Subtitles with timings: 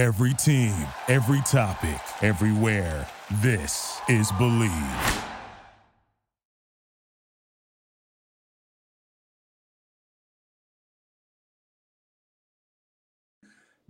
[0.00, 0.74] Every team,
[1.08, 3.06] every topic, everywhere.
[3.42, 4.72] This is Believe.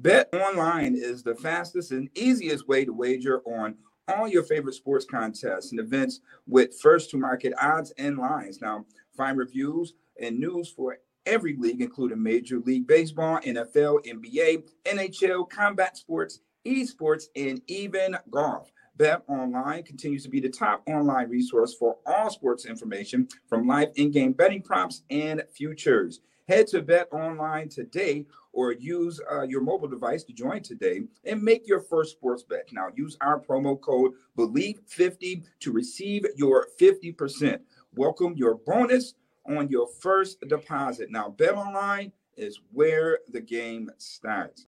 [0.01, 3.77] Bet online is the fastest and easiest way to wager on
[4.09, 8.61] all your favorite sports contests and events with first to market odds and lines.
[8.61, 8.85] Now,
[9.17, 15.97] find reviews and news for every league, including Major League Baseball, NFL, NBA, NHL, combat
[15.97, 18.71] sports, esports, and even golf.
[18.97, 23.89] Bet Online continues to be the top online resource for all sports information from live
[23.97, 26.21] in game betting props and futures.
[26.49, 31.43] Head to Bet Online today or use uh, your mobile device to join today and
[31.43, 32.69] make your first sports bet.
[32.73, 37.61] Now, use our promo code BELIEVE50 to receive your 50%.
[37.95, 39.15] Welcome your bonus
[39.57, 41.11] on your first deposit.
[41.11, 44.67] Now, Bet Online is where the game starts.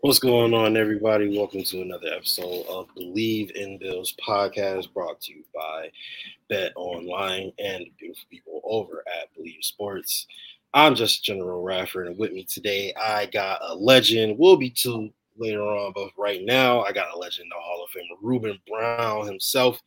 [0.00, 1.36] What's going on, everybody?
[1.36, 5.90] Welcome to another episode of Believe in Bills podcast brought to you by
[6.48, 10.26] Bet Online and the beautiful people over at Believe Sports.
[10.74, 14.38] I'm just General Rafford, and with me today, I got a legend.
[14.38, 17.90] We'll be two later on, but right now, I got a legend, the Hall of
[17.90, 19.80] Famer, Ruben Brown himself.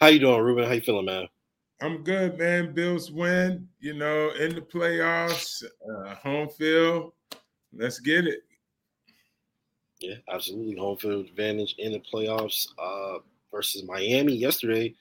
[0.00, 0.64] How you doing, Ruben?
[0.64, 1.28] How you feeling, man?
[1.82, 2.72] I'm good, man.
[2.72, 7.12] Bills win, you know, in the playoffs, uh, home field.
[7.76, 8.44] Let's get it.
[9.98, 10.76] Yeah, absolutely.
[10.76, 13.18] Home field advantage in the playoffs uh,
[13.50, 14.86] versus Miami yesterday.
[14.86, 14.94] It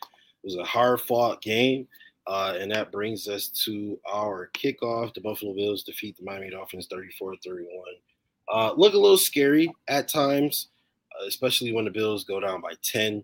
[0.43, 1.87] was a hard fought game.
[2.25, 5.13] Uh, and that brings us to our kickoff.
[5.13, 7.67] The Buffalo Bills defeat the Miami Dolphins 34 31.
[8.51, 10.69] Uh, look a little scary at times,
[11.19, 13.23] uh, especially when the Bills go down by 10.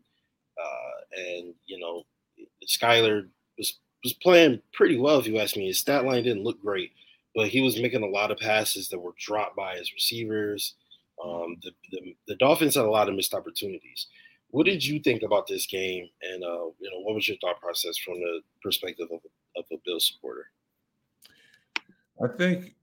[0.63, 2.03] Uh, and, you know,
[2.67, 3.27] Skylar
[3.57, 5.67] was, was playing pretty well, if you ask me.
[5.67, 6.91] His stat line didn't look great,
[7.35, 10.75] but he was making a lot of passes that were dropped by his receivers.
[11.23, 14.07] Um, the, the, the Dolphins had a lot of missed opportunities.
[14.51, 17.59] What did you think about this game, and uh, you know what was your thought
[17.59, 19.19] process from the perspective of,
[19.57, 20.45] of a Bill supporter?
[22.23, 22.75] I think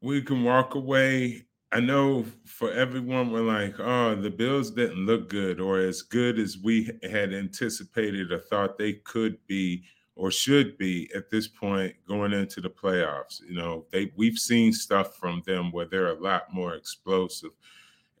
[0.00, 1.44] we can walk away.
[1.72, 6.38] I know for everyone, we're like, oh, the Bills didn't look good or as good
[6.38, 9.84] as we had anticipated or thought they could be
[10.20, 13.40] or should be at this point going into the playoffs.
[13.40, 17.52] You know, they we've seen stuff from them where they're a lot more explosive.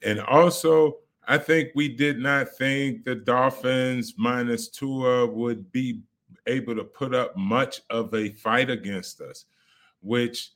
[0.02, 0.96] And also,
[1.28, 6.00] I think we did not think the Dolphins minus Tua would be
[6.46, 9.44] able to put up much of a fight against us,
[10.00, 10.52] which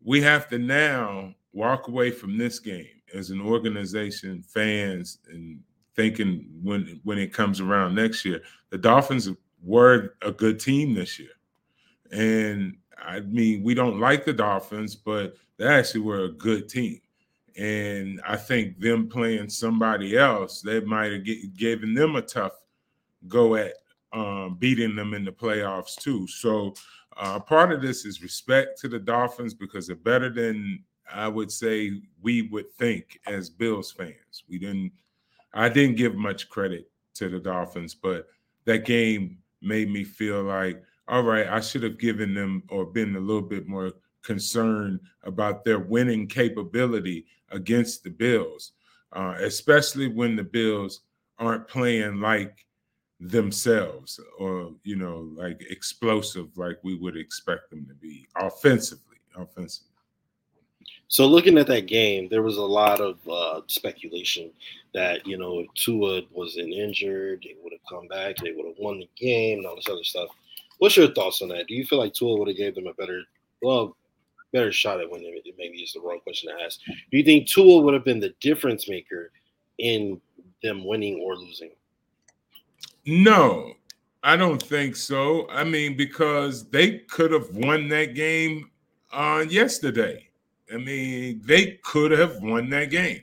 [0.00, 5.58] we have to now walk away from this game as an organization, fans, and
[5.96, 9.28] thinking when when it comes around next year, the Dolphins
[9.64, 11.30] were a good team this year.
[12.12, 17.00] And I mean, we don't like the Dolphins, but they actually were a good team.
[17.56, 22.52] And I think them playing somebody else, they might have given them a tough
[23.28, 23.74] go at
[24.12, 26.26] um, beating them in the playoffs too.
[26.26, 26.74] So
[27.16, 30.82] uh, part of this is respect to the Dolphins because they're better than
[31.12, 34.44] I would say we would think as Bills fans.
[34.48, 34.92] We didn't,
[35.52, 38.26] I didn't give much credit to the Dolphins, but
[38.64, 43.16] that game made me feel like, all right, I should have given them or been
[43.16, 43.92] a little bit more
[44.22, 48.72] concerned about their winning capability against the Bills,
[49.12, 51.00] uh, especially when the Bills
[51.38, 52.66] aren't playing like
[53.20, 59.93] themselves or you know like explosive like we would expect them to be offensively offensively
[61.08, 64.50] so looking at that game there was a lot of uh, speculation
[64.92, 68.78] that you know if Tua wasn't injured they would have come back they would have
[68.78, 70.28] won the game and all this other stuff
[70.78, 72.94] what's your thoughts on that do you feel like Tua would have gave them a
[72.94, 73.22] better
[73.62, 73.96] well
[74.54, 75.38] better shot at winning.
[75.58, 76.80] Maybe is the wrong question to ask.
[76.86, 79.32] Do you think Tua would have been the difference maker
[79.78, 80.20] in
[80.62, 81.72] them winning or losing?
[83.04, 83.74] No,
[84.22, 85.48] I don't think so.
[85.50, 88.70] I mean, because they could have won that game
[89.12, 90.28] uh, yesterday.
[90.72, 93.22] I mean, they could have won that game.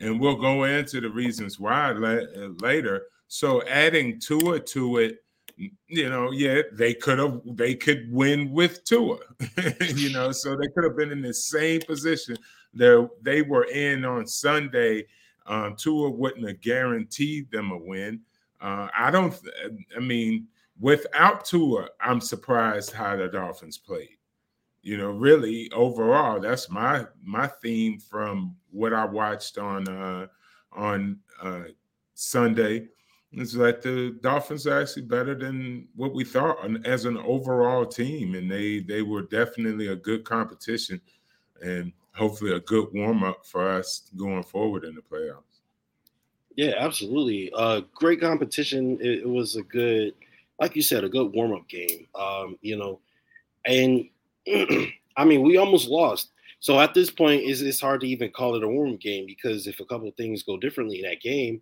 [0.00, 3.06] And we'll go into the reasons why later.
[3.26, 5.22] So adding Tua to it
[5.88, 9.18] you know, yeah, they could have they could win with Tua,
[9.94, 12.36] you know, so they could have been in the same position
[12.74, 15.06] that they were in on Sunday.
[15.46, 18.20] Um, Tua wouldn't have guaranteed them a win.
[18.60, 19.34] Uh, I don't.
[19.96, 20.46] I mean,
[20.78, 24.17] without Tua, I'm surprised how the Dolphins played.
[24.82, 30.28] You know, really overall, that's my my theme from what I watched on uh,
[30.72, 31.64] on uh,
[32.14, 32.88] Sunday
[33.32, 38.34] it's like the Dolphins are actually better than what we thought as an overall team,
[38.34, 41.00] and they they were definitely a good competition.
[41.62, 45.60] And hopefully a good warm up for us going forward in the playoffs.
[46.56, 47.52] Yeah, absolutely.
[47.52, 48.98] Uh, great competition.
[49.00, 50.14] It, it was a good,
[50.60, 52.06] like you said, a good warm up game.
[52.14, 53.00] Um, you know,
[53.66, 54.08] and
[55.16, 56.30] I mean, we almost lost.
[56.60, 59.66] So at this point, it's, it's hard to even call it a warm game because
[59.66, 61.60] if a couple things go differently in that game,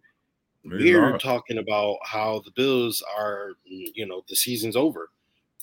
[0.65, 5.11] we're talking about how the Bills are, you know, the season's over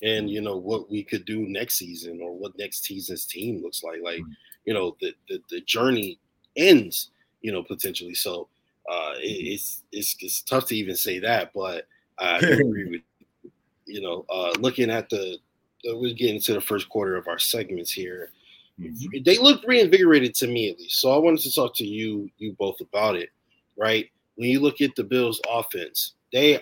[0.04, 3.84] and you know what we could do next season or what next season's team looks
[3.84, 4.22] like like
[4.66, 6.20] you know the the, the journey
[6.56, 7.12] ends
[7.42, 8.14] you know potentially.
[8.14, 8.50] So
[8.90, 11.88] uh it, it's, it's it's tough to even say that but
[12.20, 13.52] i agree with
[13.86, 15.38] you know uh looking at the
[15.86, 18.32] we're getting to the first quarter of our segments here
[18.80, 19.24] mm-hmm.
[19.24, 22.54] they look reinvigorated to me at least so i wanted to talk to you you
[22.54, 23.30] both about it
[23.78, 26.62] right when you look at the bills offense they are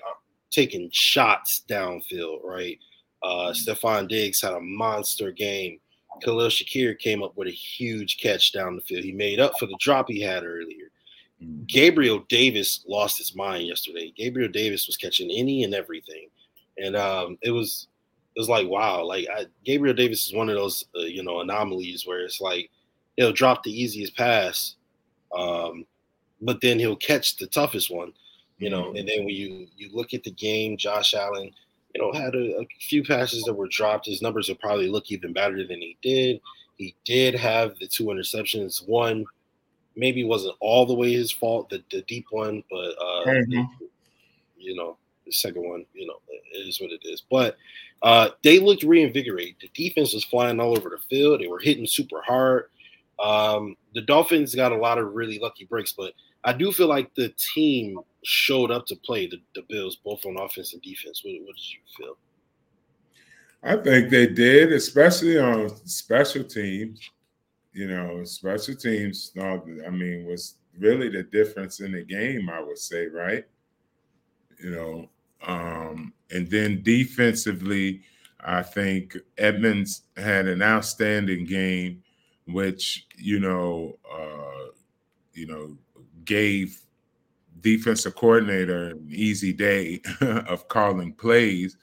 [0.49, 2.77] taking shots downfield right
[3.23, 5.79] uh, Stefon Diggs had a monster game.
[6.23, 9.03] Khalil Shakir came up with a huge catch down the field.
[9.03, 10.91] He made up for the drop he had earlier.
[11.41, 11.63] Mm-hmm.
[11.67, 14.13] Gabriel Davis lost his mind yesterday.
[14.15, 16.27] Gabriel Davis was catching any and everything,
[16.77, 17.87] and um, it was
[18.35, 19.03] it was like wow.
[19.03, 22.69] Like I, Gabriel Davis is one of those uh, you know anomalies where it's like
[23.17, 24.75] he'll drop the easiest pass,
[25.35, 25.85] um,
[26.41, 28.13] but then he'll catch the toughest one,
[28.57, 28.85] you know.
[28.85, 28.97] Mm-hmm.
[28.97, 31.51] And then when you you look at the game, Josh Allen
[31.93, 34.05] you know, had a, a, few passes that were dropped.
[34.05, 36.39] His numbers will probably look even better than he did.
[36.77, 38.87] He did have the two interceptions.
[38.87, 39.25] One
[39.95, 43.85] maybe wasn't all the way his fault, the, the deep one, but uh, mm-hmm.
[44.57, 46.19] you know, the second one, you know,
[46.53, 47.23] is what it is.
[47.29, 47.57] But
[48.01, 49.55] uh, they looked reinvigorated.
[49.61, 51.41] The defense was flying all over the field.
[51.41, 52.65] They were hitting super hard.
[53.19, 56.13] Um, the Dolphins got a lot of really lucky breaks, but
[56.43, 60.37] I do feel like the team showed up to play the, the Bills, both on
[60.39, 61.21] offense and defense.
[61.23, 62.17] What, what did you feel?
[63.63, 66.99] I think they did, especially on special teams.
[67.73, 69.31] You know, special teams.
[69.39, 72.49] I mean, was really the difference in the game.
[72.49, 73.45] I would say, right?
[74.61, 75.09] You know,
[75.45, 78.01] um, and then defensively,
[78.39, 82.03] I think Edmunds had an outstanding game,
[82.47, 84.71] which you know, uh,
[85.33, 85.77] you know,
[86.25, 86.79] gave
[87.61, 91.77] defensive coordinator an easy day of calling plays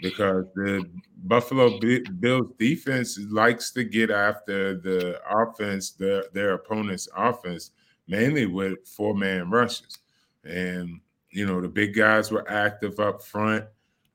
[0.00, 0.88] because the
[1.24, 1.78] Buffalo
[2.20, 7.72] Bills defense likes to get after the offense, their their opponent's offense,
[8.06, 9.98] mainly with four man rushes.
[10.44, 13.64] And you know, the big guys were active up front,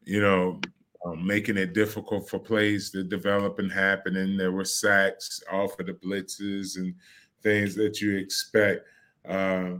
[0.03, 0.59] you know,
[1.05, 4.15] um, making it difficult for plays to develop and happen.
[4.15, 6.95] And there were sacks off of the blitzes and
[7.41, 8.85] things that you expect.
[9.27, 9.75] Uh,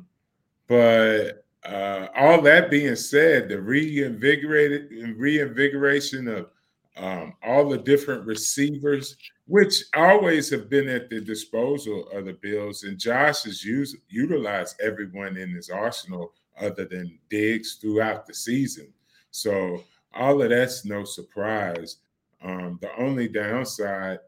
[0.68, 6.50] but uh, all that being said, the reinvigorated reinvigoration of
[6.98, 9.16] um, all the different receivers,
[9.48, 14.80] which always have been at the disposal of the Bills, and Josh has used utilized
[14.82, 18.92] everyone in his arsenal other than Diggs throughout the season.
[19.32, 19.84] So
[20.14, 21.98] all of that's no surprise.
[22.44, 24.20] Um, the only downside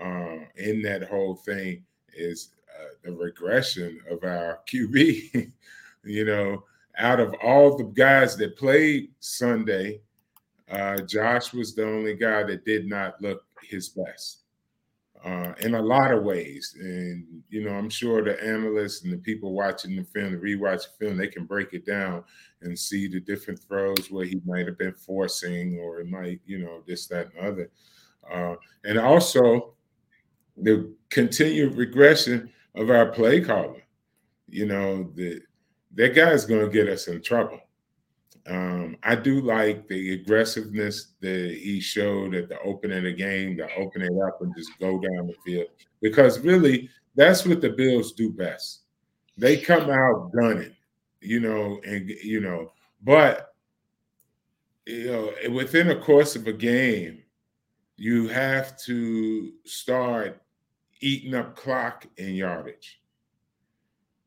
[0.00, 1.84] uh, in that whole thing
[2.14, 5.52] is uh, the regression of our QB.
[6.04, 6.64] you know,
[6.96, 10.00] out of all the guys that played Sunday,
[10.70, 14.42] uh, Josh was the only guy that did not look his best
[15.24, 16.76] uh, in a lot of ways.
[16.78, 20.84] And, you know, I'm sure the analysts and the people watching the film, the rewatch
[20.84, 22.24] the film, they can break it down
[22.62, 26.58] and see the different throws where he might have been forcing or it might, you
[26.58, 27.70] know, this, that, and other.
[28.30, 28.54] Uh,
[28.84, 29.74] and also
[30.56, 33.82] the continued regression of our play caller.
[34.48, 35.40] You know, the
[35.94, 37.60] that guy's going to get us in trouble.
[38.48, 43.56] Um, I do like the aggressiveness that he showed at the opening of the game,
[43.58, 45.68] to open it up and just go down the field.
[46.00, 48.82] Because really, that's what the Bills do best.
[49.36, 50.74] They come out gunning,
[51.20, 53.54] you know, and you know, but
[54.86, 57.22] you know, within the course of a game,
[57.96, 60.40] you have to start
[61.00, 63.00] eating up clock and yardage.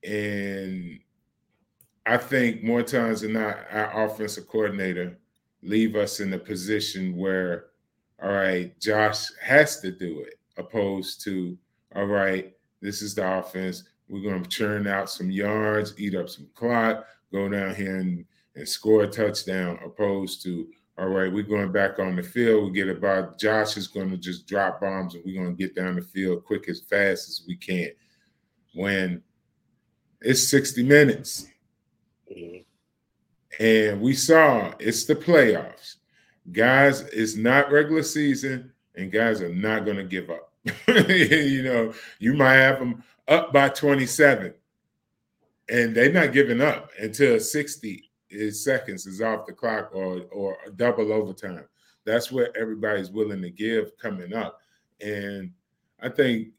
[0.04, 1.00] And
[2.12, 5.18] I think more times than not, our offensive coordinator
[5.64, 7.68] leave us in a position where,
[8.22, 11.58] all right, Josh has to do it, opposed to,
[11.96, 13.86] all right, this is the offense.
[14.10, 18.26] We're going to churn out some yards, eat up some clock, go down here and,
[18.56, 22.66] and score a touchdown, opposed to, all right, we're going back on the field.
[22.66, 25.76] We get about Josh is going to just drop bombs and we're going to get
[25.76, 27.92] down the field quick as fast as we can.
[28.74, 29.24] When
[30.20, 31.48] it's 60 minutes.
[33.60, 35.98] And we saw it's the playoffs.
[36.52, 40.52] Guys, it's not regular season, and guys are not going to give up.
[40.88, 44.54] you know, you might have them up by 27,
[45.70, 50.58] and they're not giving up until 60 is seconds is off the clock or or
[50.76, 51.66] double overtime.
[52.06, 54.60] That's what everybody's willing to give coming up.
[55.02, 55.52] And
[56.02, 56.50] I think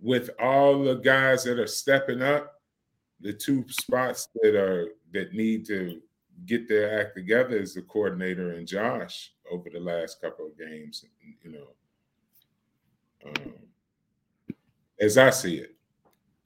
[0.00, 2.60] with all the guys that are stepping up,
[3.22, 6.00] the two spots that are that need to
[6.46, 11.04] get their act together is the coordinator and Josh over the last couple of games.
[11.42, 11.68] You know,
[13.26, 13.52] um,
[15.00, 15.74] as I see it,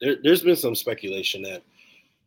[0.01, 1.63] there, has been some speculation that,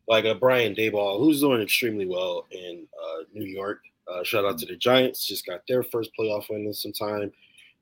[0.08, 3.80] like a Brian Daboll, who's doing extremely well in uh, New York.
[4.10, 7.30] Uh, shout out to the Giants, just got their first playoff win in some time.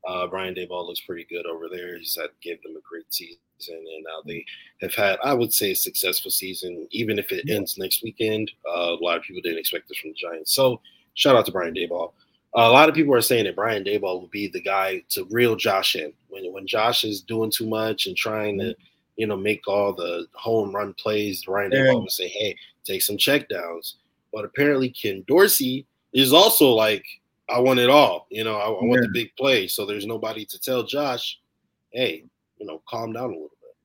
[0.07, 1.99] Uh, Brian Daboll looks pretty good over there.
[1.99, 4.45] He's had gave them a great season, and now they
[4.81, 6.87] have had, I would say, a successful season.
[6.93, 7.57] Even if it yeah.
[7.57, 10.55] ends next weekend, uh, a lot of people didn't expect this from the Giants.
[10.55, 10.81] So,
[11.15, 12.12] shout out to Brian Daboll.
[12.57, 15.27] Uh, a lot of people are saying that Brian Daboll will be the guy to
[15.31, 18.83] reel Josh in when when Josh is doing too much and trying to, mm-hmm.
[19.17, 21.45] you know, make all the home run plays.
[21.45, 21.79] Brian yeah.
[21.79, 23.95] Daboll will say, "Hey, take some checkdowns."
[24.33, 27.05] But apparently, Ken Dorsey is also like
[27.49, 28.27] I want it all.
[28.31, 29.69] You know, I, I want the big play.
[29.69, 31.41] So there's nobody to tell Josh,
[31.93, 32.25] hey,
[32.59, 33.77] you know, calm down a little bit.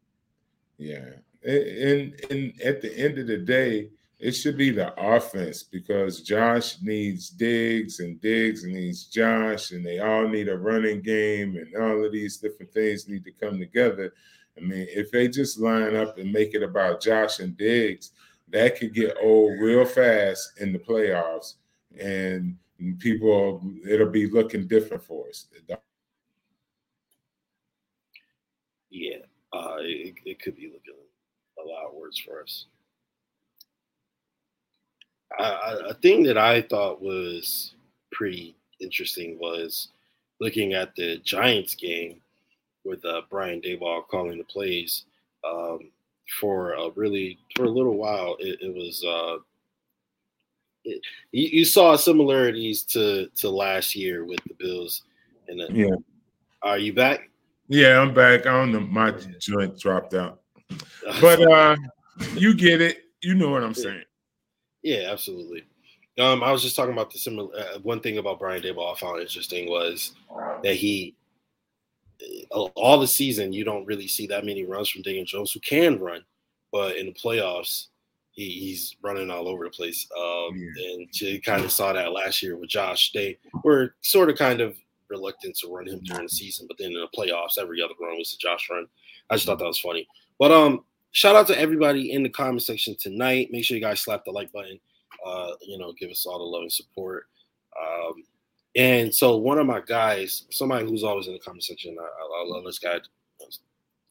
[0.77, 1.09] Yeah.
[1.43, 3.89] And, and at the end of the day,
[4.19, 9.99] it should be the offense because Josh needs Diggs and Diggs needs Josh, and they
[9.99, 14.13] all need a running game, and all of these different things need to come together.
[14.57, 18.11] I mean, if they just line up and make it about Josh and Diggs,
[18.49, 21.55] that could get old real fast in the playoffs.
[21.99, 22.55] And
[22.99, 25.47] people it'll be looking different for us.
[28.93, 29.17] Yeah,
[29.51, 30.93] uh, it, it could be looking
[31.57, 32.65] a lot worse for us.
[35.39, 37.73] a thing that I thought was
[38.11, 39.87] pretty interesting was
[40.39, 42.21] looking at the Giants game
[42.85, 45.05] with uh, Brian Daboll calling the plays.
[45.43, 45.89] Um,
[46.39, 49.37] for a really for a little while, it, it was uh,
[50.83, 50.99] you,
[51.31, 55.01] you saw similarities to to last year with the Bills.
[55.47, 55.95] And the, yeah,
[56.61, 57.29] are you back?
[57.67, 58.41] Yeah, I'm back.
[58.45, 58.81] I don't know.
[58.81, 60.41] My joint dropped out,
[61.21, 61.75] but uh,
[62.35, 63.03] you get it.
[63.21, 64.03] You know what I'm saying.
[64.81, 65.63] Yeah, absolutely.
[66.19, 67.49] Um, I was just talking about the similar.
[67.57, 70.13] Uh, one thing about Brian Daboll I found interesting was
[70.63, 71.15] that he,
[72.51, 75.59] uh, all the season, you don't really see that many runs from Daniel Jones, who
[75.61, 76.23] can run,
[76.71, 77.87] but in the playoffs,
[78.31, 80.07] he, he's running all over the place.
[80.15, 80.93] Um, yeah.
[80.93, 83.11] And you kind of saw that last year with Josh.
[83.13, 84.75] They were sort of kind of
[85.13, 88.17] reluctant to run him during the season, but then in the playoffs, every other run
[88.17, 88.87] was a Josh run.
[89.29, 90.07] I just thought that was funny.
[90.39, 93.49] But um, shout out to everybody in the comment section tonight.
[93.51, 94.79] Make sure you guys slap the like button.
[95.25, 97.27] Uh, you know, give us all the love and support.
[97.81, 98.23] Um,
[98.75, 102.45] and so one of my guys, somebody who's always in the comment section, I, I
[102.45, 102.99] love this guy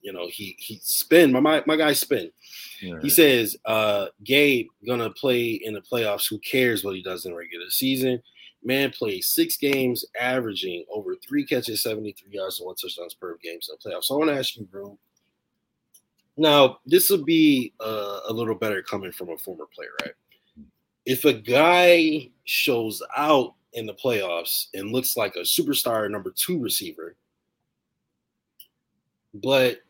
[0.03, 2.31] you know, he he spin my my, my guy spin.
[3.01, 6.29] He says, uh, Gabe gonna play in the playoffs.
[6.29, 8.21] Who cares what he does in the regular season?
[8.65, 13.55] Man plays six games, averaging over three catches, 73 yards, and one touchdowns per game
[13.55, 14.05] in the playoffs.
[14.05, 14.99] So I want to ask you, bro.
[16.37, 20.13] Now, this will be uh, a little better coming from a former player, right?
[21.05, 26.59] If a guy shows out in the playoffs and looks like a superstar number two
[26.61, 27.17] receiver,
[29.35, 29.81] but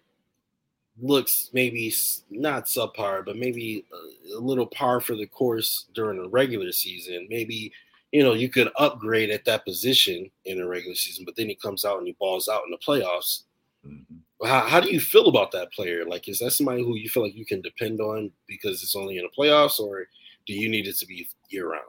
[1.00, 1.93] looks maybe
[2.31, 7.26] not subpar, but maybe a, a little par for the course during the regular season.
[7.29, 7.73] Maybe
[8.12, 11.54] you know you could upgrade at that position in the regular season, but then he
[11.54, 13.45] comes out and he balls out in the playoffs.
[13.87, 14.47] Mm-hmm.
[14.47, 16.04] How, how do you feel about that player?
[16.04, 19.19] Like, is that somebody who you feel like you can depend on because it's only
[19.19, 20.07] in the playoffs, or
[20.47, 21.85] do you need it to be year round?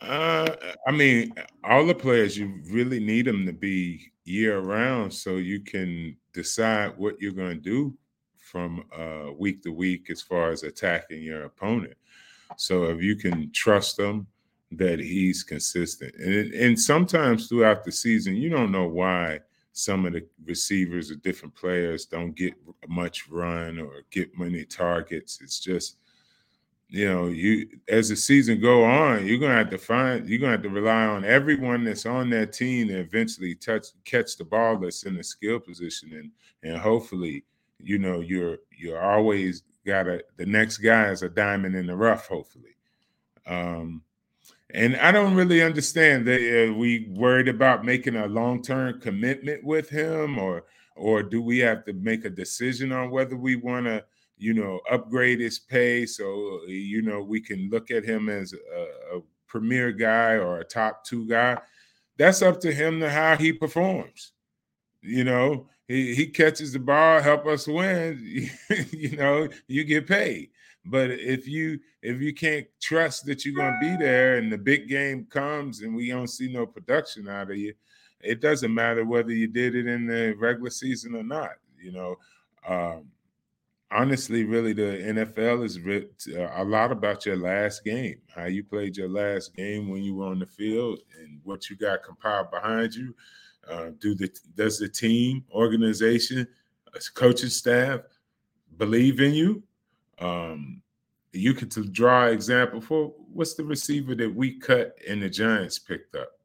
[0.00, 0.56] Uh,
[0.86, 1.32] I mean,
[1.64, 6.96] all the players you really need them to be year round, so you can decide
[6.96, 7.96] what you're going to do
[8.38, 11.94] from uh, week to week as far as attacking your opponent.
[12.56, 14.26] So if you can trust him
[14.72, 19.40] that he's consistent, and and sometimes throughout the season, you don't know why
[19.72, 22.54] some of the receivers or different players don't get
[22.88, 25.40] much run or get many targets.
[25.42, 25.98] It's just
[26.88, 30.52] you know, you as the season go on, you're gonna have to find you're gonna
[30.52, 34.78] have to rely on everyone that's on that team to eventually touch catch the ball
[34.78, 36.30] that's in the skill position and
[36.62, 37.44] and hopefully,
[37.78, 41.96] you know, you're you're always got a the next guy is a diamond in the
[41.96, 42.76] rough, hopefully.
[43.46, 44.02] Um
[44.74, 49.88] and I don't really understand that uh, we worried about making a long-term commitment with
[49.88, 50.64] him or
[50.96, 54.02] or do we have to make a decision on whether we want to
[54.38, 59.16] you know, upgrade his pay so you know we can look at him as a,
[59.16, 61.58] a premier guy or a top two guy.
[62.18, 64.32] That's up to him to how he performs.
[65.02, 68.50] You know, he, he catches the ball, help us win.
[68.90, 70.50] you know, you get paid.
[70.88, 74.88] But if you if you can't trust that you're gonna be there and the big
[74.88, 77.74] game comes and we don't see no production out of you,
[78.20, 81.52] it doesn't matter whether you did it in the regular season or not.
[81.82, 82.16] You know,
[82.68, 83.06] um,
[83.90, 85.78] honestly, really, the NFL is
[86.34, 90.26] a lot about your last game, how you played your last game when you were
[90.26, 93.14] on the field, and what you got compiled behind you.
[93.68, 96.46] Uh, do the does the team, organization,
[96.94, 98.00] uh, coaching staff
[98.76, 99.62] believe in you?
[100.18, 100.82] Um,
[101.32, 106.14] you could draw example for what's the receiver that we cut and the Giants picked
[106.14, 106.38] up,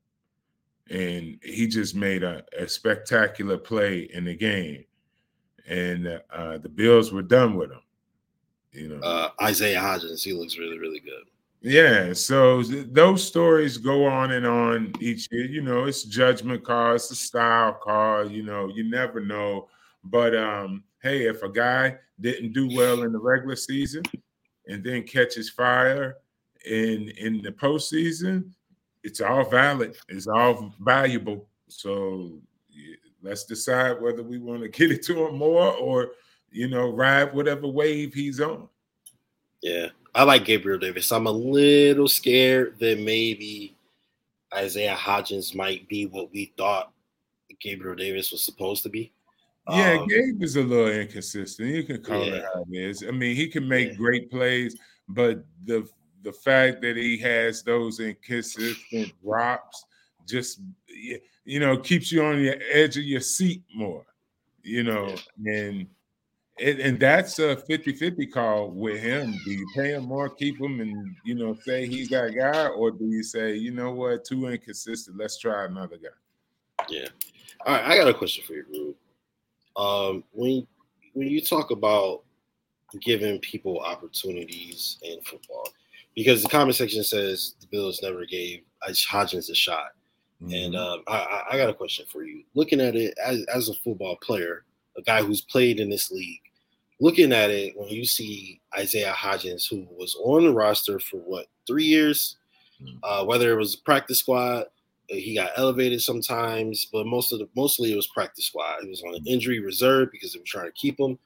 [0.90, 4.84] and he just made a, a spectacular play in the game
[5.68, 7.82] and uh, the Bills were done with him.
[8.74, 11.24] You know, uh, Isaiah Hodgins, he looks really, really good.
[11.62, 15.46] Yeah, so those stories go on and on each year.
[15.46, 18.30] You know, it's judgment call, it's a style call.
[18.30, 19.68] You know, you never know.
[20.04, 24.04] But um, hey, if a guy didn't do well in the regular season
[24.68, 26.18] and then catches fire
[26.66, 28.52] in in the postseason,
[29.04, 29.96] it's all valid.
[30.10, 31.48] It's all valuable.
[31.68, 32.42] So
[33.24, 36.12] Let's decide whether we want to get it to him more or,
[36.52, 38.68] you know, ride whatever wave he's on.
[39.62, 41.12] Yeah, I like Gabriel Davis.
[41.12, 43.76] I'm a little scared that maybe
[44.54, 46.92] Isaiah Hodgins might be what we thought
[47.60, 49.12] Gabriel Davis was supposed to be.
[49.70, 51.70] Yeah, um, Gabe is a little inconsistent.
[51.70, 52.34] You can call yeah.
[52.36, 53.04] it how it is.
[53.08, 53.96] I mean, he can make yeah.
[53.96, 54.76] great plays,
[55.08, 55.88] but the
[56.24, 59.86] the fact that he has those inconsistent drops
[60.28, 60.62] just
[61.46, 64.06] you know, keeps you on the edge of your seat more,
[64.64, 65.16] you know,
[65.46, 65.88] and
[66.60, 69.34] and, and that's a 50-50 call with him.
[69.46, 72.92] Do you pay him more, keep him, and you know, say he's that guy, or
[72.92, 76.86] do you say, you know what, too inconsistent, let's try another guy?
[76.88, 77.08] Yeah.
[77.66, 78.96] All right, I got a question for you, Rube.
[79.76, 80.68] Um, when
[81.14, 82.24] when you talk about
[83.02, 85.68] giving people opportunities in football,
[86.16, 89.92] because the comment section says the Bills never gave Hodgins a shot.
[90.42, 90.54] Mm-hmm.
[90.54, 92.44] And um, I, I, got a question for you.
[92.56, 94.66] Looking at it as, as a football player,
[94.98, 96.42] a guy who's played in this league,
[97.00, 101.46] looking at it when you see Isaiah Hodgins, who was on the roster for what
[101.68, 102.38] three years,
[102.82, 102.98] mm-hmm.
[103.04, 104.66] uh, whether it was practice squad,
[105.16, 108.82] he got elevated sometimes, but most of the mostly it was practice squad.
[108.82, 111.18] He was on an injury reserve because they were trying to keep him.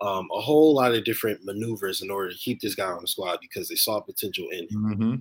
[0.00, 3.08] Um, a whole lot of different maneuvers in order to keep this guy on the
[3.08, 4.68] squad because they saw potential in him.
[4.70, 5.14] Mm-hmm.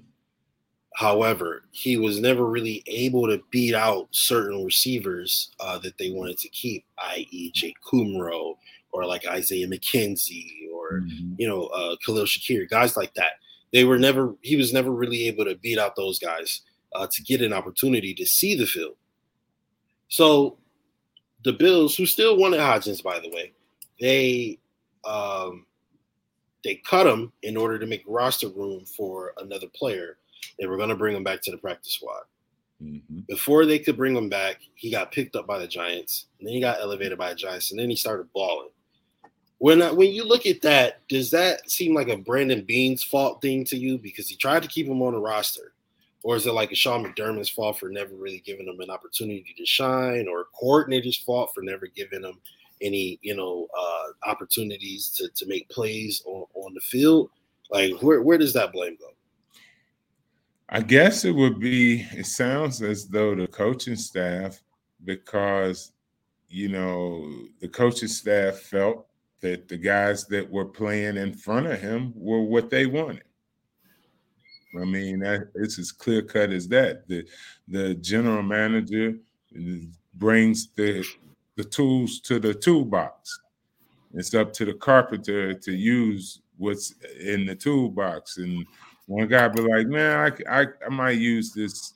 [0.95, 6.37] However, he was never really able to beat out certain receivers uh, that they wanted
[6.39, 8.55] to keep, i.e., Jake Kumerow
[8.91, 11.33] or like Isaiah McKenzie or mm-hmm.
[11.37, 13.33] you know uh, Khalil Shakir, guys like that.
[13.73, 14.33] They were never.
[14.41, 16.61] He was never really able to beat out those guys
[16.95, 18.95] uh, to get an opportunity to see the field.
[20.09, 20.57] So
[21.43, 23.53] the Bills, who still wanted Hodgins, by the way,
[23.99, 24.59] they
[25.05, 25.65] um,
[26.63, 30.17] they cut him in order to make roster room for another player
[30.59, 32.23] they were going to bring him back to the practice squad.
[32.81, 33.21] Mm-hmm.
[33.27, 36.53] Before they could bring him back, he got picked up by the Giants, and then
[36.53, 38.69] he got elevated by the Giants, and then he started balling.
[39.59, 43.41] When uh, when you look at that, does that seem like a Brandon Beane's fault
[43.41, 45.73] thing to you because he tried to keep him on the roster,
[46.23, 49.53] or is it like a Sean McDermott's fault for never really giving him an opportunity
[49.57, 52.39] to shine, or a coordinator's fault for never giving him
[52.81, 57.29] any you know uh, opportunities to to make plays on, on the field?
[57.69, 59.09] Like where where does that blame go?
[60.69, 64.61] I guess it would be, it sounds as though the coaching staff,
[65.05, 65.93] because,
[66.49, 67.25] you know,
[67.61, 69.07] the coaching staff felt
[69.39, 73.23] that the guys that were playing in front of him were what they wanted.
[74.81, 77.07] I mean, that, it's as clear cut as that.
[77.07, 77.25] The
[77.67, 79.15] the general manager
[80.15, 81.05] brings the
[81.55, 83.39] the tools to the toolbox.
[84.13, 88.65] It's up to the carpenter to use what's in the toolbox and
[89.07, 91.93] one guy be like, man, I, I, I might use this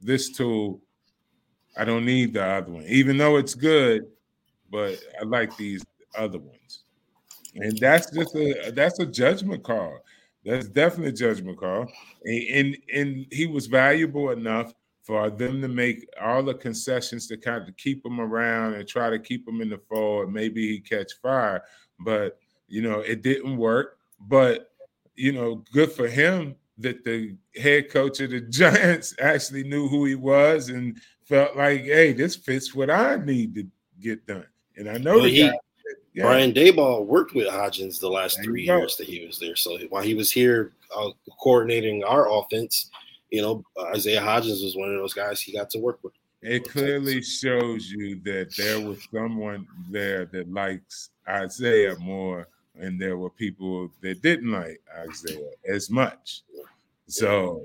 [0.00, 0.80] this tool.
[1.76, 4.06] I don't need the other one, even though it's good,
[4.70, 5.84] but I like these
[6.16, 6.84] other ones.
[7.54, 9.98] And that's just a that's a judgment call.
[10.48, 11.86] That's definitely a judgment call.
[12.24, 17.36] And, and and he was valuable enough for them to make all the concessions to
[17.36, 20.32] kind of keep him around and try to keep him in the fold.
[20.32, 21.62] Maybe he catch fire,
[22.00, 23.98] but you know it didn't work.
[24.20, 24.70] But
[25.16, 30.06] you know, good for him that the head coach of the Giants actually knew who
[30.06, 33.66] he was and felt like, hey, this fits what I need to
[34.00, 34.46] get done.
[34.76, 35.58] And I know well, he, guy,
[36.18, 36.24] yeah.
[36.24, 39.54] Brian Daboll worked with Hodgins the last three years that he was there.
[39.54, 42.90] So while he was here uh, coordinating our offense,
[43.30, 43.62] you know,
[43.94, 46.12] Isaiah Hodgins was one of those guys he got to work with.
[46.42, 53.16] it clearly shows you that there was someone there that likes Isaiah more, and there
[53.16, 56.42] were people that didn't like Isaiah as much.
[57.06, 57.62] So,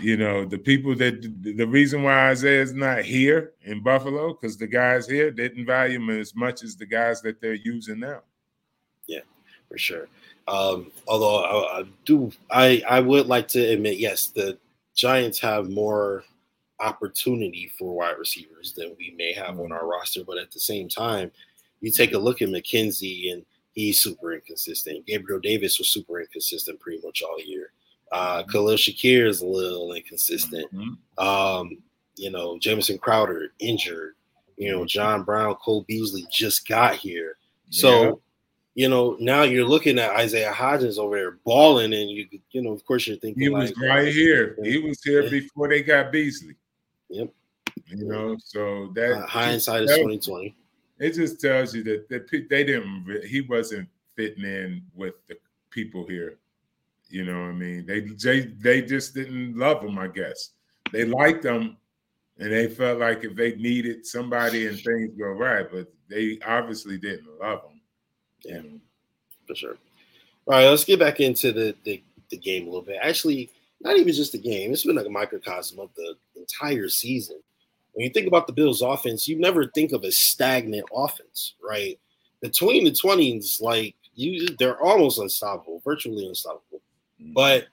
[0.00, 4.66] you know, the people that the reason why Isaiah's not here in Buffalo because the
[4.66, 8.20] guys here didn't value him as much as the guys that they're using now.
[9.06, 9.20] Yeah,
[9.68, 10.08] for sure.
[10.48, 14.58] Um, although I, I do, I I would like to admit, yes, the
[14.94, 16.24] Giants have more
[16.80, 20.24] opportunity for wide receivers than we may have on our roster.
[20.24, 21.30] But at the same time,
[21.80, 25.06] you take a look at McKenzie and he's super inconsistent.
[25.06, 27.72] Gabriel Davis was super inconsistent pretty much all year.
[28.12, 30.72] Uh, Khalil Shakir is a little inconsistent.
[30.72, 31.26] Mm-hmm.
[31.26, 31.78] Um,
[32.16, 34.14] you know, Jamison Crowder injured.
[34.58, 37.36] You know, John Brown, Cole Beasley just got here.
[37.70, 38.12] So, yeah.
[38.74, 42.72] you know, now you're looking at Isaiah Hodgins over there balling, and you, you know,
[42.72, 44.56] of course, you're thinking he was like, right here.
[44.62, 46.54] He was here before they got Beasley.
[47.08, 47.32] Yep.
[47.86, 50.54] You know, so that uh, hindsight is twenty twenty.
[50.98, 53.24] It just tells you that, that they didn't.
[53.26, 55.36] He wasn't fitting in with the
[55.70, 56.36] people here.
[57.12, 57.84] You know what I mean?
[57.84, 59.98] They they they just didn't love him.
[59.98, 60.52] I guess
[60.92, 61.76] they liked him,
[62.38, 66.96] and they felt like if they needed somebody and things go right, but they obviously
[66.96, 67.80] didn't love him.
[68.44, 68.62] Yeah,
[69.46, 69.76] for sure.
[70.46, 72.98] All right, let's get back into the, the the game a little bit.
[73.02, 73.50] Actually,
[73.82, 74.72] not even just the game.
[74.72, 77.40] It's been like a microcosm of the entire season.
[77.92, 82.00] When you think about the Bills' offense, you never think of a stagnant offense, right?
[82.40, 86.80] Between the twenties, like you, they're almost unstoppable, virtually unstoppable.
[87.22, 87.32] Mm-hmm.
[87.34, 87.68] But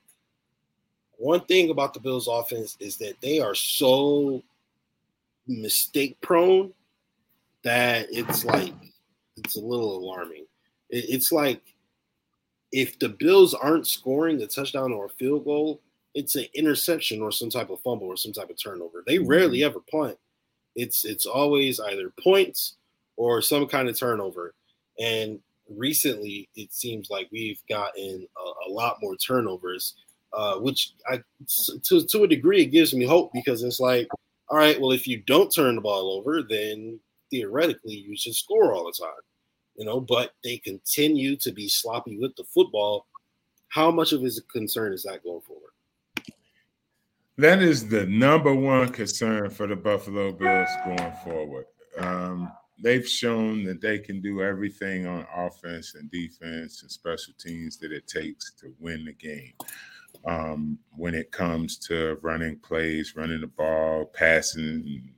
[1.17, 4.41] one thing about the Bills' offense is that they are so
[5.47, 6.71] mistake prone
[7.63, 8.73] that it's like
[9.38, 10.45] it's a little alarming.
[10.89, 11.62] It's like
[12.71, 15.81] if the Bills aren't scoring a touchdown or a field goal,
[16.13, 19.03] it's an interception or some type of fumble or some type of turnover.
[19.05, 19.67] They rarely mm-hmm.
[19.67, 20.17] ever punt.
[20.75, 22.77] It's it's always either points
[23.17, 24.53] or some kind of turnover.
[24.99, 25.39] And
[25.75, 29.95] recently, it seems like we've gotten a, a lot more turnovers,
[30.34, 31.21] uh, which I
[31.86, 34.08] to to a degree it gives me hope because it's like,
[34.49, 38.73] all right, well, if you don't turn the ball over, then theoretically you should score
[38.73, 39.21] all the time,
[39.75, 39.99] you know.
[39.99, 43.05] But they continue to be sloppy with the football.
[43.69, 45.71] How much of his concern is that going forward?
[47.38, 51.65] That is the number one concern for the Buffalo Bills going forward.
[51.97, 57.77] Um, they've shown that they can do everything on offense and defense and special teams
[57.77, 59.53] that it takes to win the game.
[60.25, 65.13] Um, when it comes to running plays, running the ball, passing,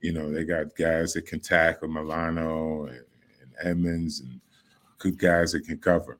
[0.00, 3.04] you know, they got guys that can tackle Milano and,
[3.40, 4.40] and Edmunds and
[4.98, 6.18] good guys that can cover.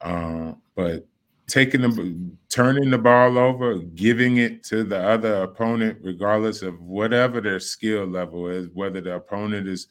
[0.00, 1.06] Uh, but
[1.48, 7.40] taking the turning the ball over, giving it to the other opponent, regardless of whatever
[7.40, 9.86] their skill level is, whether the opponent is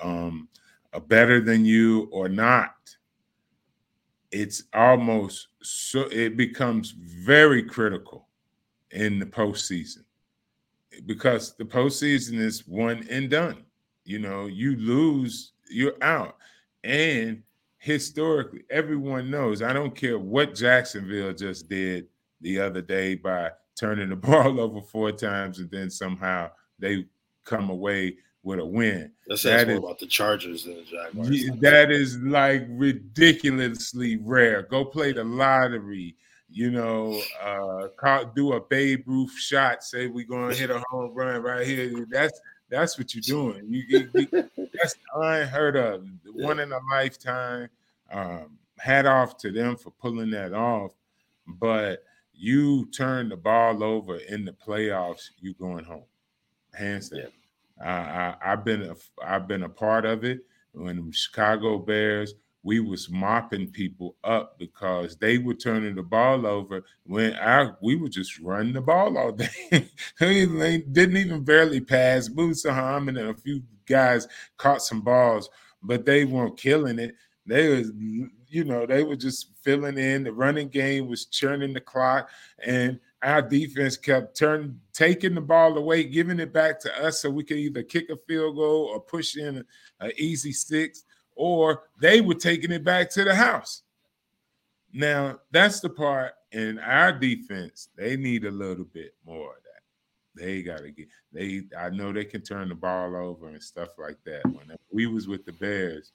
[0.00, 0.48] um,
[1.08, 2.74] better than you or not.
[4.30, 8.28] It's almost so it becomes very critical
[8.90, 10.04] in the postseason
[11.06, 13.64] because the postseason is one and done.
[14.04, 16.36] You know, you lose, you're out.
[16.82, 17.42] And
[17.84, 19.60] historically, everyone knows.
[19.60, 22.06] I don't care what Jacksonville just did
[22.40, 27.04] the other day by turning the ball over four times and then somehow they
[27.44, 29.12] come away with a win.
[29.26, 31.60] That's that is, about the Chargers and the Jaguars.
[31.60, 34.62] That is like ridiculously rare.
[34.62, 36.16] Go play the lottery.
[36.48, 39.84] You know, uh, do a Babe Ruth shot.
[39.84, 42.06] Say we're gonna hit a home run right here.
[42.08, 42.40] That's
[42.74, 43.64] that's what you're doing.
[43.68, 46.04] You, you, you that's unheard of.
[46.34, 47.68] One in a lifetime.
[48.12, 50.92] Um, hat off to them for pulling that off.
[51.46, 56.04] But you turn the ball over in the playoffs, you going home,
[56.72, 57.28] hands down.
[57.80, 58.36] Yeah.
[58.42, 60.40] I, have been a, I've been a part of it
[60.72, 66.82] when Chicago Bears we was mopping people up because they were turning the ball over
[67.04, 69.46] when I we were just running the ball all day.
[70.18, 72.30] didn't even barely pass.
[72.30, 75.50] Muhammad and a few guys caught some balls,
[75.82, 77.14] but they weren't killing it.
[77.46, 77.92] They was,
[78.48, 80.24] you know, they were just filling in.
[80.24, 82.30] The running game was churning the clock,
[82.64, 87.28] and our defense kept turning, taking the ball away, giving it back to us, so
[87.28, 89.62] we could either kick a field goal or push in
[90.00, 93.82] an easy six or they were taking it back to the house.
[94.92, 100.40] Now, that's the part in our defense, they need a little bit more of that.
[100.42, 104.18] They gotta get they I know they can turn the ball over and stuff like
[104.24, 104.44] that.
[104.44, 106.12] When we was with the Bears,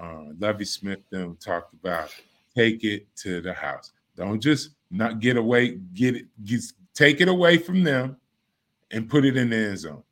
[0.00, 2.14] uh Lovie Smith them talked about
[2.54, 3.92] take it to the house.
[4.16, 6.60] Don't just not get away, get it, get,
[6.94, 8.16] take it away from them
[8.90, 10.02] and put it in the end zone.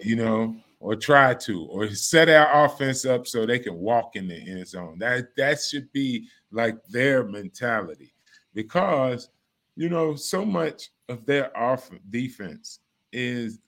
[0.00, 4.28] you know, or try to, or set our offense up so they can walk in
[4.28, 4.98] the end zone.
[4.98, 8.12] That that should be like their mentality,
[8.54, 9.30] because
[9.76, 12.80] you know so much of their off defense
[13.12, 13.60] is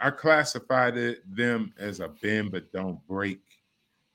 [0.00, 3.40] I classified it them as a bend but don't break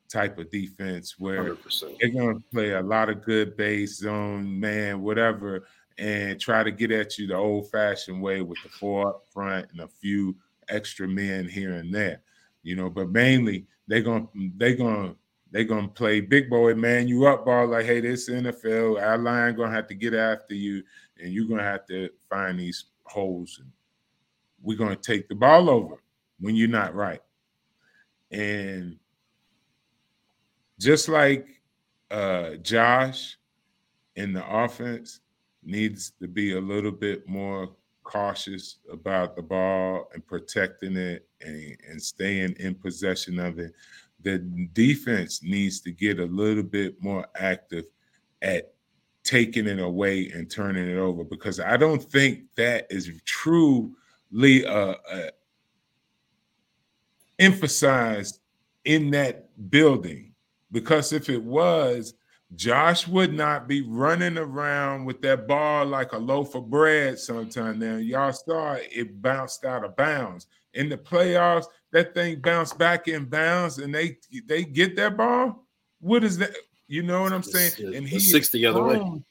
[0.08, 1.98] type of defense where 100%.
[2.00, 5.68] they're going to play a lot of good base zone man whatever
[6.00, 9.68] and try to get at you the old fashioned way with the four up front
[9.72, 10.36] and a few
[10.70, 12.22] extra men here and there
[12.64, 14.28] you know but mainly they're to
[14.58, 15.16] they're to
[15.52, 19.56] they're gonna play big boy man you up ball like hey this NFL our line
[19.56, 20.84] gonna have to get after you
[21.20, 23.72] and you're gonna have to find these holes and
[24.62, 25.96] we're to take the ball over
[26.40, 27.22] when you're not right.
[28.32, 28.98] And
[30.80, 31.48] just like
[32.12, 33.38] uh, Josh
[34.16, 35.22] in the offense
[35.64, 37.70] needs to be a little bit more
[38.10, 43.74] cautious about the ball and protecting it and, and staying in possession of it.
[44.24, 44.40] The
[44.74, 47.86] defense needs to get a little bit more active
[48.42, 48.74] at
[49.24, 53.96] taking it away and turning it over because I don't think that is true
[54.36, 55.30] uh, uh,
[57.38, 58.40] emphasized
[58.86, 60.34] in that building
[60.72, 62.16] because if it was,
[62.56, 67.78] Josh would not be running around with that ball like a loaf of bread sometime
[67.80, 67.98] now.
[67.98, 70.48] Y'all saw it, it bounced out of bounds.
[70.74, 75.66] In the playoffs, that thing bounced back in bounds and they they get that ball.
[76.00, 76.52] What is that?
[76.88, 77.96] You know what I'm saying?
[77.96, 79.22] and he's 60 other way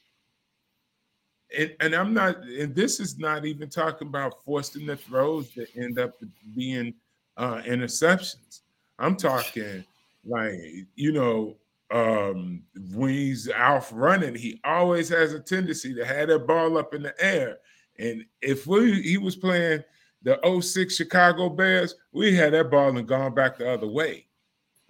[1.57, 5.75] and, and I'm not, and this is not even talking about forcing the throws that
[5.75, 6.13] end up
[6.55, 6.93] being
[7.37, 8.61] uh, interceptions.
[8.99, 9.83] I'm talking
[10.25, 10.53] like,
[10.95, 11.55] you know,
[11.91, 16.93] um, when he's out running, he always has a tendency to have that ball up
[16.93, 17.57] in the air.
[17.97, 19.83] And if we he was playing
[20.21, 24.27] the 06 Chicago Bears, we had that ball and gone back the other way.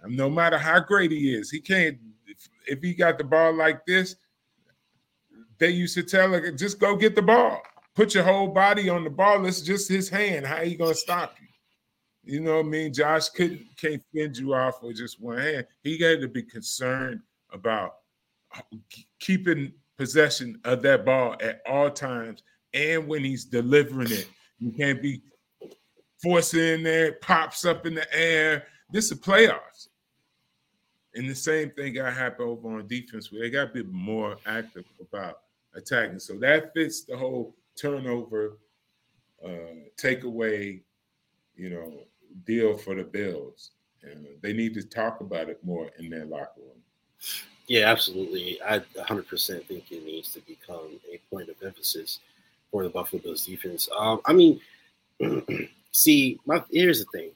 [0.02, 1.98] And no matter how great he is, he can't.
[2.26, 4.16] If, if he got the ball like this,
[5.58, 7.60] they used to tell her, just go get the ball.
[7.94, 9.44] Put your whole body on the ball.
[9.46, 10.46] It's just his hand.
[10.46, 11.48] How you gonna stop you?
[12.30, 12.94] You know what I mean?
[12.94, 15.66] Josh couldn't can't fend you off with just one hand.
[15.82, 17.96] He got to be concerned about
[19.18, 24.28] keeping possession of that ball at all times and when he's delivering it.
[24.60, 25.22] You can't be
[26.22, 28.64] forcing in there, pops up in the air.
[28.92, 29.88] This is playoffs.
[31.16, 34.36] And the same thing got happen over on defense where they got to be more
[34.46, 35.40] active about
[35.74, 36.20] attacking.
[36.20, 38.58] So that fits the whole turnover,
[39.44, 40.80] uh, takeaway,
[41.56, 42.04] you know,
[42.46, 43.70] deal for the Bills.
[44.02, 46.82] And they need to talk about it more in their locker room.
[47.66, 48.60] Yeah, absolutely.
[48.62, 52.18] I 100% think it needs to become a point of emphasis
[52.70, 53.88] for the Buffalo Bills defense.
[53.96, 54.60] Um, I mean,
[55.92, 57.30] see, my, here's the thing.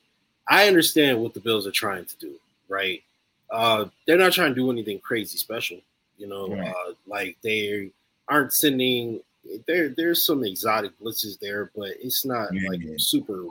[0.48, 2.35] I understand what the Bills are trying to do,
[2.68, 3.02] right?
[3.50, 5.78] Uh, they're not trying to do anything crazy special,
[6.18, 6.48] you know.
[6.48, 6.68] Right.
[6.68, 7.90] Uh, like they
[8.28, 9.20] aren't sending
[9.66, 12.66] there there's some exotic blitzes there, but it's not mm-hmm.
[12.66, 13.46] like super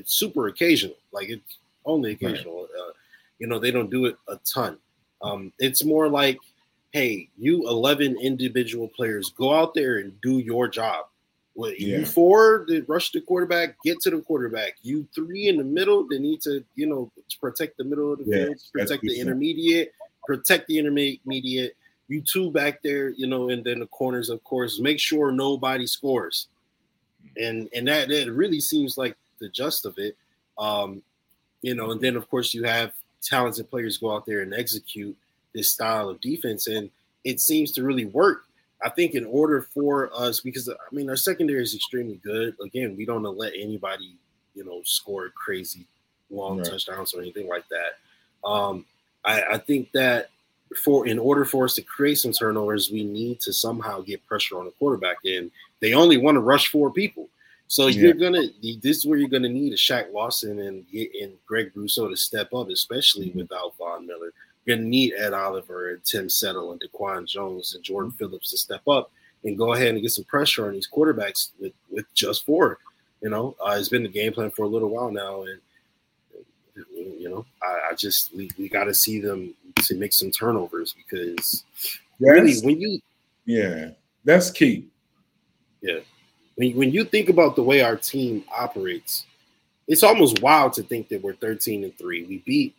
[0.00, 0.96] it's super occasional.
[1.12, 2.62] Like it's only occasional.
[2.62, 2.88] Right.
[2.88, 2.92] Uh,
[3.38, 4.78] you know, they don't do it a ton.
[5.22, 6.38] Um, it's more like,
[6.92, 11.06] hey, you 11 individual players go out there and do your job.
[11.54, 11.98] What yeah.
[11.98, 14.76] you four that rush the quarterback, get to the quarterback.
[14.82, 17.10] You three in the middle, they need to, you know,
[17.40, 19.92] protect the middle of the yeah, field, protect the intermediate,
[20.24, 21.76] protect the intermediate,
[22.08, 25.86] you two back there, you know, and then the corners, of course, make sure nobody
[25.86, 26.48] scores.
[27.36, 30.16] And and that, that really seems like the gist of it.
[30.58, 31.02] Um,
[31.62, 35.16] you know, and then of course you have talented players go out there and execute
[35.54, 36.90] this style of defense, and
[37.24, 38.44] it seems to really work.
[38.82, 42.54] I think in order for us, because I mean our secondary is extremely good.
[42.64, 44.16] Again, we don't let anybody,
[44.54, 45.86] you know, score crazy
[46.30, 46.66] long right.
[46.66, 48.48] touchdowns or anything like that.
[48.48, 48.86] Um,
[49.24, 50.30] I, I think that
[50.76, 54.58] for in order for us to create some turnovers, we need to somehow get pressure
[54.58, 55.16] on the quarterback.
[55.24, 55.50] And
[55.80, 57.28] they only want to rush four people.
[57.70, 58.00] So yeah.
[58.00, 58.48] you're gonna
[58.82, 62.52] this is where you're gonna need a Shaq Lawson and and Greg Rousseau to step
[62.52, 63.38] up, especially mm-hmm.
[63.38, 64.32] without Von Miller.
[64.64, 68.18] You're gonna need Ed Oliver and Tim Settle and DaQuan Jones and Jordan mm-hmm.
[68.18, 69.12] Phillips to step up
[69.44, 72.78] and go ahead and get some pressure on these quarterbacks with, with just four.
[73.22, 75.60] You know, uh, it's been the game plan for a little while now, and
[76.92, 80.92] you know, I, I just we, we got to see them to make some turnovers
[80.92, 81.64] because
[82.18, 83.00] really when you
[83.46, 83.90] yeah
[84.24, 84.88] that's key
[85.80, 86.00] yeah
[86.56, 89.26] when, when you think about the way our team operates
[89.88, 92.74] it's almost wild to think that we're 13 and 3 we beat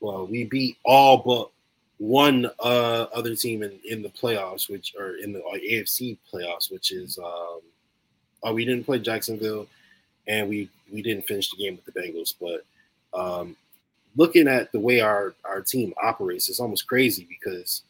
[0.00, 1.50] well we beat all but
[1.98, 6.70] one uh, other team in, in the playoffs which are in the uh, afc playoffs
[6.70, 7.60] which is um,
[8.42, 9.66] oh we didn't play jacksonville
[10.26, 12.34] and we we didn't finish the game with the Bengals.
[12.40, 12.64] But
[13.18, 13.56] um,
[14.16, 17.82] looking at the way our our team operates, it's almost crazy because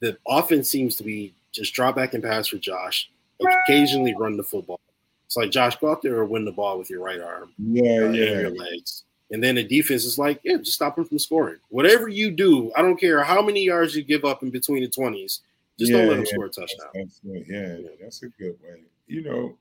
[0.00, 4.42] the offense seems to be just drop back and pass for Josh, occasionally run the
[4.42, 4.80] football.
[5.26, 8.02] It's like Josh, go out there or win the ball with your right arm, Yeah,
[8.02, 8.24] uh, and yeah.
[8.40, 9.04] your legs.
[9.30, 11.56] And then the defense is like, yeah, just stop him from scoring.
[11.70, 14.88] Whatever you do, I don't care how many yards you give up in between the
[14.88, 15.40] twenties.
[15.78, 16.32] Just don't let him yeah.
[16.32, 16.88] score a touchdown.
[16.94, 18.82] That's, that's, yeah, that's a good way.
[19.08, 19.58] You know,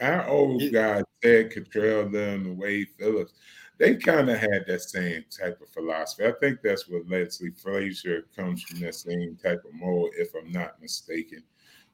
[0.00, 3.34] our old It- guys, Ted Cottrell, them, and Wade Phillips,
[3.78, 6.24] they kind of had that same type of philosophy.
[6.24, 10.52] I think that's what Leslie Frazier comes from that same type of mold, if I'm
[10.52, 11.42] not mistaken.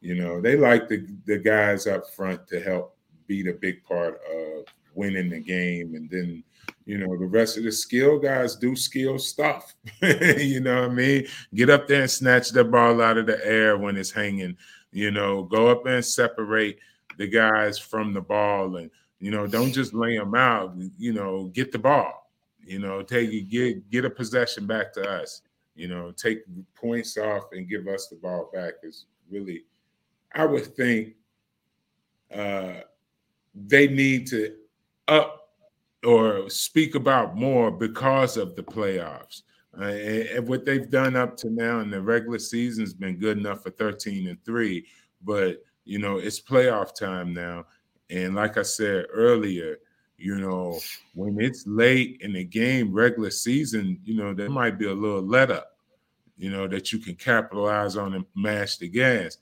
[0.01, 4.21] You know, they like the the guys up front to help be the big part
[4.33, 6.43] of winning the game, and then
[6.87, 9.75] you know the rest of the skill guys do skill stuff.
[10.03, 11.27] you know what I mean?
[11.55, 14.57] Get up there and snatch the ball out of the air when it's hanging.
[14.93, 16.79] You know, go up and separate
[17.17, 20.75] the guys from the ball, and you know, don't just lay them out.
[20.97, 22.31] You know, get the ball.
[22.65, 25.43] You know, take get get a possession back to us.
[25.75, 26.41] You know, take
[26.75, 29.63] points off and give us the ball back is really,
[30.35, 31.14] I would think,
[32.35, 32.81] uh,
[33.55, 34.55] they need to
[35.09, 35.51] up
[36.05, 39.43] or speak about more because of the playoffs.
[39.79, 43.17] Uh, and, and what they've done up to now in the regular season has been
[43.17, 44.85] good enough for 13 and 3,
[45.23, 47.64] but you know, it's playoff time now.
[48.11, 49.79] And like I said earlier,
[50.17, 50.79] you know,
[51.14, 55.23] when it's late in the game, regular season, you know, there might be a little
[55.23, 55.77] let up,
[56.37, 59.38] you know, that you can capitalize on and mash the gas.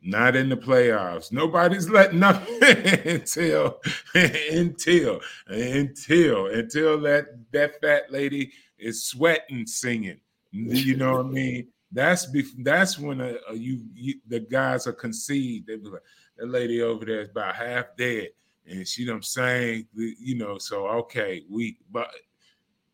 [0.00, 1.32] Not in the playoffs.
[1.32, 3.80] Nobody's letting up until
[4.14, 10.20] until until until that that fat lady is sweating singing.
[10.52, 11.68] You know what I mean?
[11.90, 15.66] That's bef- that's when uh uh, you, you the guys are concede.
[15.66, 16.02] They be like,
[16.36, 18.28] that lady over there is about half dead,
[18.66, 19.86] and she done sang.
[19.94, 22.10] You know, so okay, we but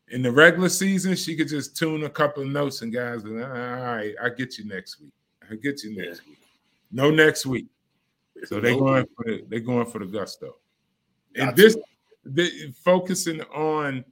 [0.09, 3.31] in the regular season, she could just tune a couple of notes and guys, all
[3.31, 5.13] right, I get you next week.
[5.49, 6.37] I get you next week.
[6.95, 7.67] No next week.
[8.45, 10.55] So they're going for the they going for the gusto.
[11.35, 11.77] And this
[12.83, 14.05] focusing on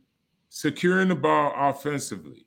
[0.50, 2.46] securing the ball offensively.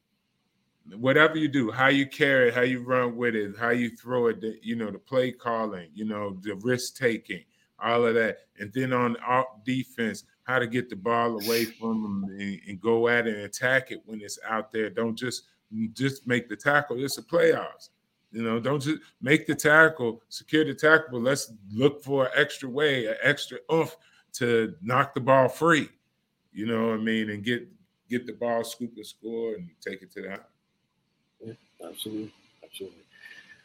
[0.94, 4.26] Whatever you do, how you carry it, how you run with it, how you throw
[4.26, 7.42] it, the, you know, the play calling, you know, the risk taking,
[7.82, 8.40] all of that.
[8.60, 12.80] And then on off defense, how to get the ball away from them and, and
[12.80, 14.90] go at it and attack it when it's out there.
[14.90, 15.44] Don't just
[15.94, 17.02] just make the tackle.
[17.02, 17.88] It's a playoffs.
[18.36, 22.32] You know, don't just make the tackle, secure the tackle, but let's look for an
[22.36, 23.96] extra way, an extra oomph
[24.34, 25.88] to knock the ball free.
[26.52, 27.30] You know what I mean?
[27.30, 27.66] And get
[28.10, 31.56] get the ball, scoop the score, and take it to the house.
[31.82, 32.30] Absolutely.
[32.62, 32.98] Absolutely.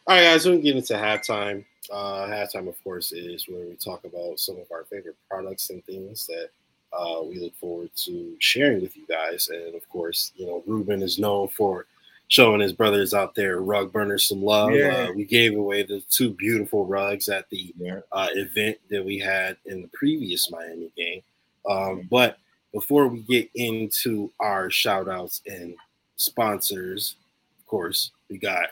[0.07, 1.65] All right, guys, we're going to get into halftime.
[1.91, 5.83] Uh, halftime, of course, is where we talk about some of our favorite products and
[5.85, 6.49] things that
[6.93, 9.49] uh, we look forward to sharing with you guys.
[9.49, 11.87] And of course, you know, Ruben is known for
[12.31, 14.71] showing his brothers out there, rug burners, some love.
[14.71, 15.09] Yeah.
[15.09, 17.99] Uh, we gave away the two beautiful rugs at the Yeah.
[18.13, 21.21] uh, event that we had in the previous Miami game.
[21.69, 22.37] Um, but
[22.73, 25.75] before we get into our shout outs and
[26.15, 27.17] sponsors,
[27.59, 28.69] of course, we got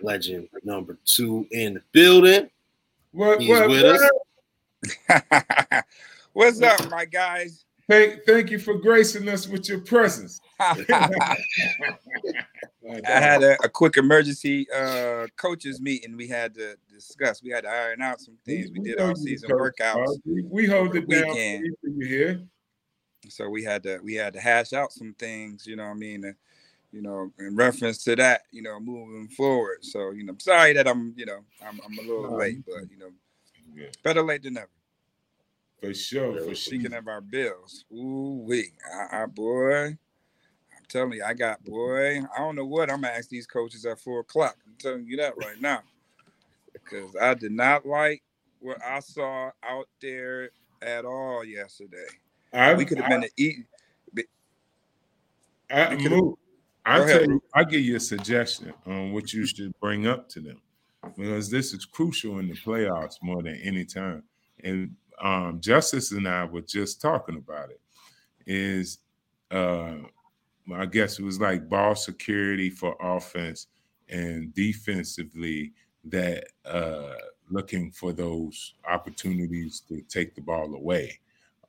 [0.00, 2.48] legend number two in the building.
[3.10, 5.22] What, He's what, with what?
[5.68, 5.82] us.
[6.32, 7.64] What's up, my guys?
[7.88, 10.40] Thank, thank you for gracing us with your presence.
[13.06, 17.42] I had a, a quick emergency uh, coaches meeting we had to discuss.
[17.42, 18.70] We had to iron out some things.
[18.72, 20.18] We did know our season workouts.
[20.24, 21.66] We, we hold it down Weekend.
[21.82, 22.42] you here.
[23.28, 25.66] so we had to we had to hash out some things.
[25.66, 26.32] You know, what I mean, uh,
[26.92, 29.78] you know, in reference to that, you know, moving forward.
[29.84, 32.90] So you know, I'm sorry that I'm you know I'm, I'm a little late, but
[32.90, 33.10] you know,
[33.74, 34.68] Yeah, better late than never.
[35.80, 36.54] for sure, for sure.
[36.54, 38.72] Speaking of our bills, ooh wee,
[39.12, 39.96] I boy,
[40.90, 42.18] telling you, I got boy.
[42.18, 44.56] I don't know what I'm gonna ask these coaches at four o'clock.
[44.66, 45.80] I'm telling you that right now,
[46.72, 48.22] because I did not like
[48.60, 50.50] what I saw out there
[50.82, 52.06] at all yesterday.
[52.52, 53.66] I, We could have been to eat.
[55.70, 56.34] I, we
[56.84, 57.42] I tell you.
[57.54, 60.60] I give you a suggestion on what you should bring up to them
[61.16, 64.24] because this is crucial in the playoffs more than any time.
[64.64, 67.80] And um, Justice and I were just talking about it.
[68.46, 68.98] Is
[69.50, 69.98] uh,
[70.72, 73.66] I guess it was like ball security for offense
[74.08, 75.72] and defensively
[76.04, 77.14] that uh,
[77.50, 81.18] looking for those opportunities to take the ball away.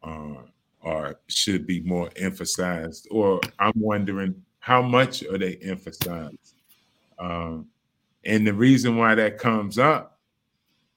[0.03, 0.43] Uh,
[0.83, 6.55] or should be more emphasized, or I'm wondering how much are they emphasized?
[7.19, 7.67] Um,
[8.23, 10.19] and the reason why that comes up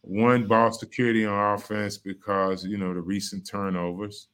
[0.01, 4.29] one ball security on offense because you know the recent turnovers.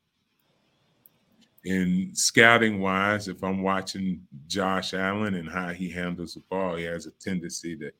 [1.64, 6.84] In scouting wise, if I'm watching Josh Allen and how he handles the ball, he
[6.84, 7.90] has a tendency to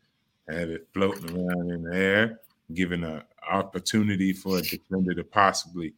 [0.49, 2.41] have it floating around in the air,
[2.73, 5.93] giving an opportunity for a defender to possibly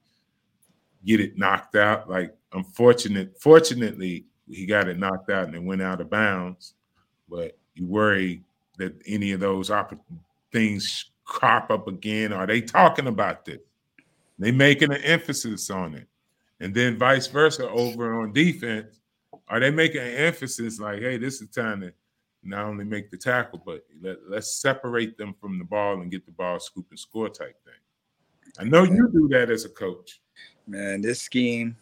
[1.05, 2.11] get it knocked out.
[2.11, 6.75] Like unfortunate, fortunately, he got it knocked out and it went out of bounds.
[7.29, 8.43] But you worry
[8.79, 9.95] that any of those opp-
[10.51, 12.33] things crop up again?
[12.33, 13.61] Are they talking about this?
[14.39, 16.09] They making an emphasis on it.
[16.63, 19.01] And then vice versa over on defense,
[19.49, 21.93] are they making an emphasis like, hey, this is time to
[22.45, 26.25] not only make the tackle, but let, let's separate them from the ball and get
[26.25, 27.75] the ball scoop and score type thing.
[28.61, 30.21] I know you do that as a coach.
[30.69, 31.77] Man, this scheme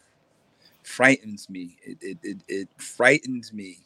[0.81, 1.77] frightens me.
[1.83, 3.77] It, it, it, it frightens me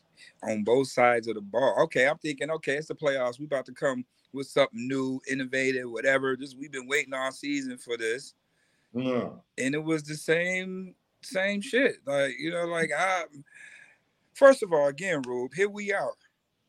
[0.43, 1.75] on both sides of the ball.
[1.83, 3.37] Okay, I'm thinking, okay, it's the playoffs.
[3.37, 6.37] We about to come with something new, innovative, whatever.
[6.37, 8.33] Just we've been waiting all season for this.
[8.95, 9.29] Yeah.
[9.57, 11.97] And it was the same, same shit.
[12.05, 13.25] Like, you know, like I
[14.35, 16.13] first of all, again, Rube, here we are.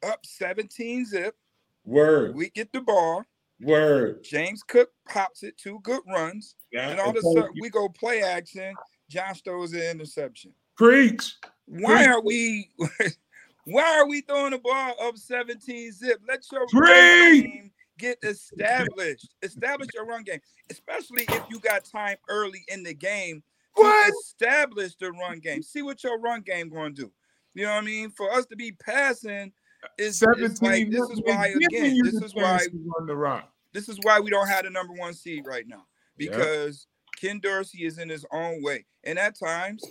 [0.06, 1.36] Up 17 zip.
[1.84, 2.34] Word.
[2.34, 3.24] We get the ball.
[3.60, 4.24] Word.
[4.24, 6.56] James Cook pops it, two good runs.
[6.72, 8.74] Yeah, and all of a sudden we go play action.
[9.08, 10.52] Josh throws an interception.
[10.76, 11.36] Preach.
[11.66, 12.08] Why Preach.
[12.08, 12.70] are we
[13.64, 16.20] why are we throwing the ball up 17 zip?
[16.28, 19.34] Let your game get established.
[19.42, 20.40] Establish your run game,
[20.70, 23.42] especially if you got time early in the game
[23.76, 24.12] to What?
[24.24, 25.62] establish the run game.
[25.62, 27.12] See what your run game going to do.
[27.54, 28.10] You know what I mean?
[28.10, 29.52] For us to be passing
[29.98, 33.16] is, is 17 like this is why again, this is why chance to run the
[33.16, 33.52] rock.
[33.72, 35.86] this is why we don't have the number one seed right now
[36.18, 36.30] Yeah.
[36.30, 36.86] because
[37.20, 39.82] Ken Dorsey is in his own way, and at times,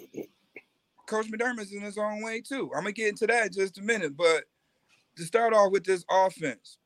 [1.08, 2.70] Coach McDermott is in his own way too.
[2.76, 4.45] I'm gonna get into that in just a minute, but
[5.18, 6.78] to start off with this offense,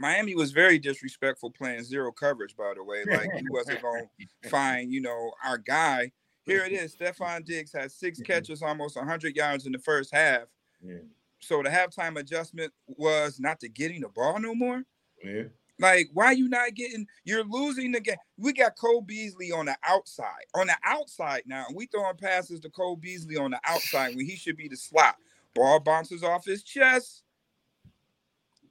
[0.00, 2.56] Miami was very disrespectful playing zero coverage.
[2.56, 4.08] By the way, like he wasn't gonna
[4.48, 6.10] find you know our guy.
[6.46, 6.96] Here it is.
[6.96, 10.44] Stefon Diggs has six catches, almost 100 yards in the first half.
[10.82, 11.00] Yeah.
[11.38, 14.82] So the halftime adjustment was not to getting the ball no more.
[15.22, 15.44] Yeah.
[15.78, 17.06] Like, why you not getting?
[17.24, 18.16] You're losing the game.
[18.38, 20.46] We got Cole Beasley on the outside.
[20.54, 24.36] On the outside now, we throwing passes to Cole Beasley on the outside when he
[24.36, 25.16] should be the slot.
[25.54, 27.22] Ball bounces off his chest.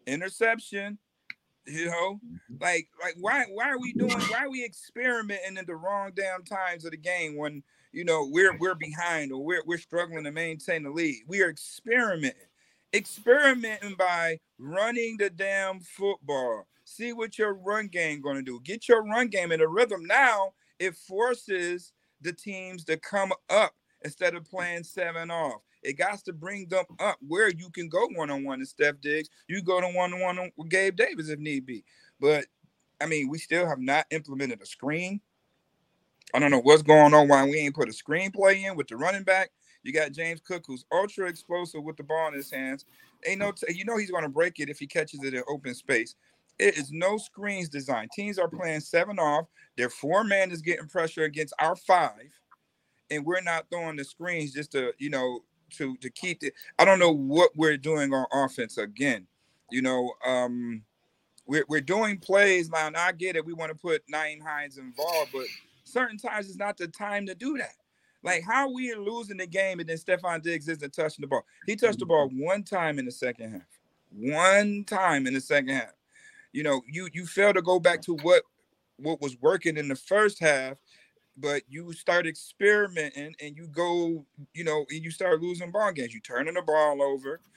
[0.07, 0.97] Interception.
[1.69, 2.55] You know, mm-hmm.
[2.59, 3.45] like, like why?
[3.51, 4.11] Why are we doing?
[4.11, 8.27] Why are we experimenting in the wrong damn times of the game when you know
[8.29, 11.23] we're we're behind or we're we're struggling to maintain the lead?
[11.27, 12.41] We are experimenting,
[12.93, 16.67] experimenting by running the damn football.
[16.85, 18.59] See what your run game going to do.
[18.63, 20.05] Get your run game in a rhythm.
[20.05, 25.61] Now it forces the teams to come up instead of playing seven off.
[25.83, 28.99] It got to bring them up where you can go one on one with Steph
[29.01, 29.29] Diggs.
[29.47, 31.83] You go to one on one with Gabe Davis if need be.
[32.19, 32.45] But
[33.01, 35.21] I mean, we still have not implemented a screen.
[36.33, 38.97] I don't know what's going on why we ain't put a screenplay in with the
[38.97, 39.49] running back.
[39.83, 42.85] You got James Cook, who's ultra explosive with the ball in his hands.
[43.25, 45.41] Ain't no, t- you know, he's going to break it if he catches it in
[45.49, 46.15] open space.
[46.59, 48.11] It is no screens designed.
[48.11, 49.47] Teams are playing seven off.
[49.77, 52.29] Their four man is getting pressure against our five,
[53.09, 55.39] and we're not throwing the screens just to, you know,
[55.77, 56.53] to to keep it.
[56.77, 59.27] I don't know what we're doing on offense again.
[59.71, 60.83] You know, um,
[61.45, 62.91] we're we're doing plays now.
[62.95, 63.45] I get it.
[63.45, 65.45] We want to put Nyheim Hines involved, but
[65.83, 67.73] certain times it's not the time to do that.
[68.21, 71.45] Like how we are losing the game and then Stefon Diggs isn't touching the ball.
[71.65, 73.79] He touched the ball one time in the second half.
[74.11, 75.93] One time in the second half.
[76.51, 78.43] You know, you you fail to go back to what
[78.97, 80.77] what was working in the first half,
[81.39, 86.13] but you start experimenting and you go, you know, and you start losing ball games.
[86.13, 87.39] You turning the ball over.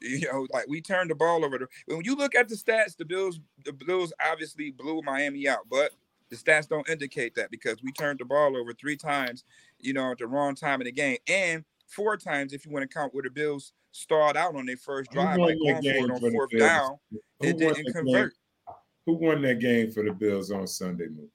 [0.00, 1.58] You know, like we turned the ball over.
[1.58, 5.68] To, when you look at the stats, the Bills, the Bills obviously blew Miami out,
[5.68, 5.90] but
[6.30, 9.42] the stats don't indicate that because we turned the ball over three times,
[9.80, 12.88] you know, at the wrong time in the game, and four times if you want
[12.88, 16.10] to count where the Bills stalled out on their first drive, like going for it
[16.12, 16.96] on fourth down,
[17.40, 18.74] it didn't convert, game?
[19.06, 21.06] Who won that game for the Bills on Sunday?
[21.06, 21.30] Mookie?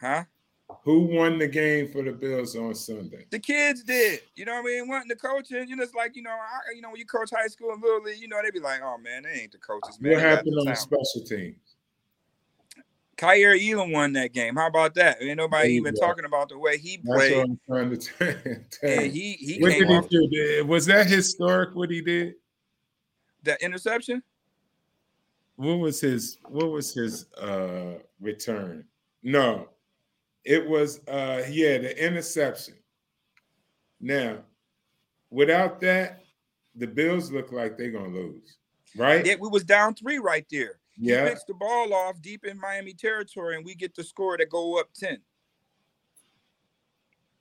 [0.00, 0.24] huh?
[0.82, 3.26] Who won the game for the Bills on Sunday?
[3.30, 4.88] The kids did, you know what I mean?
[4.88, 7.30] Wanting the coaching, you know, it's like you know, I, you know, when you coach
[7.34, 9.58] high school and little league, you know, they'd be like, oh man, they ain't the
[9.58, 10.12] coaches, man.
[10.12, 11.56] what happened on the special teams?
[13.16, 14.56] Kaiir Elam won that game.
[14.56, 15.22] How about that?
[15.22, 17.44] Ain't nobody even talking about the way he That's what played.
[17.44, 19.10] I'm trying to tell And you.
[19.12, 20.66] he he What came off he do?
[20.66, 21.74] Was that historic?
[21.74, 22.34] What he did?
[23.44, 24.22] that interception.
[25.56, 26.38] What was his?
[26.48, 28.84] What was his uh return?
[29.22, 29.68] No,
[30.44, 32.74] it was uh yeah the interception.
[34.00, 34.38] Now,
[35.30, 36.24] without that,
[36.74, 38.58] the Bills look like they're gonna lose,
[38.96, 39.24] right?
[39.24, 40.78] Yeah, we was down three right there.
[40.96, 41.24] Yeah.
[41.24, 44.46] He picks the ball off deep in Miami territory, and we get the score to
[44.46, 45.18] go up 10.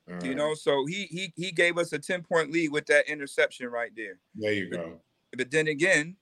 [0.10, 3.08] All You know, so he he he gave us a 10 point lead with that
[3.08, 4.20] interception right there.
[4.36, 5.00] There you go.
[5.36, 6.18] But then again,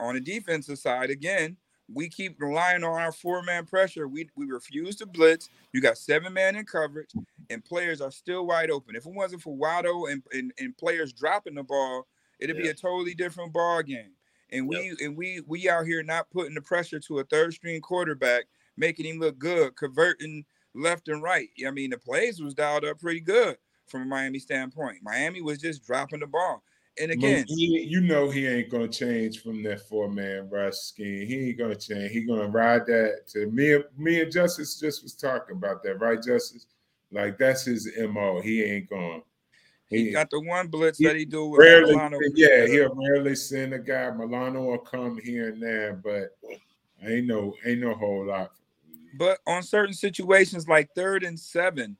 [0.00, 1.56] on the defensive side, again,
[1.94, 4.08] we keep relying on our four man pressure.
[4.08, 5.48] We we refuse to blitz.
[5.72, 7.10] You got seven man in coverage,
[7.50, 8.96] and players are still wide open.
[8.96, 12.06] If it wasn't for Waddle and, and, and players dropping the ball,
[12.38, 14.12] it'd be a totally different ball game.
[14.50, 17.80] And we and we we out here not putting the pressure to a third string
[17.80, 18.44] quarterback,
[18.76, 21.48] making him look good, converting left and right.
[21.66, 24.98] I mean, the plays was dialed up pretty good from a Miami standpoint.
[25.02, 26.62] Miami was just dropping the ball.
[27.00, 31.26] And again, you know he ain't gonna change from that four man rush scheme.
[31.26, 32.12] He ain't gonna change.
[32.12, 33.72] He gonna ride that to me.
[33.74, 36.66] and- Me and Justice just was talking about that, right, Justice?
[37.10, 38.40] Like that's his mo.
[38.40, 39.22] He ain't going.
[39.88, 42.18] he He, got the one blitz that he do with rarely, Milano.
[42.34, 44.10] yeah, he'll rarely send a guy.
[44.10, 46.36] Milano will come here and there, but
[47.02, 48.52] ain't no ain't no whole lot.
[49.14, 51.96] But on certain situations like third and seven,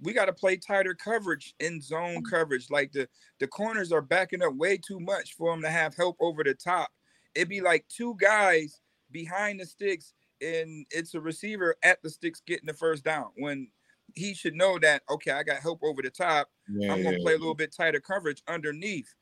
[0.00, 2.30] we got to play tighter coverage in zone mm.
[2.30, 2.70] coverage.
[2.70, 3.08] Like the
[3.40, 6.54] the corners are backing up way too much for them to have help over the
[6.54, 6.90] top.
[7.34, 8.80] It'd be like two guys
[9.10, 13.68] behind the sticks, and it's a receiver at the sticks getting the first down when
[14.14, 16.48] he should know that okay, I got help over the top.
[16.68, 19.12] Yeah, I'm gonna yeah, play a little bit tighter coverage underneath.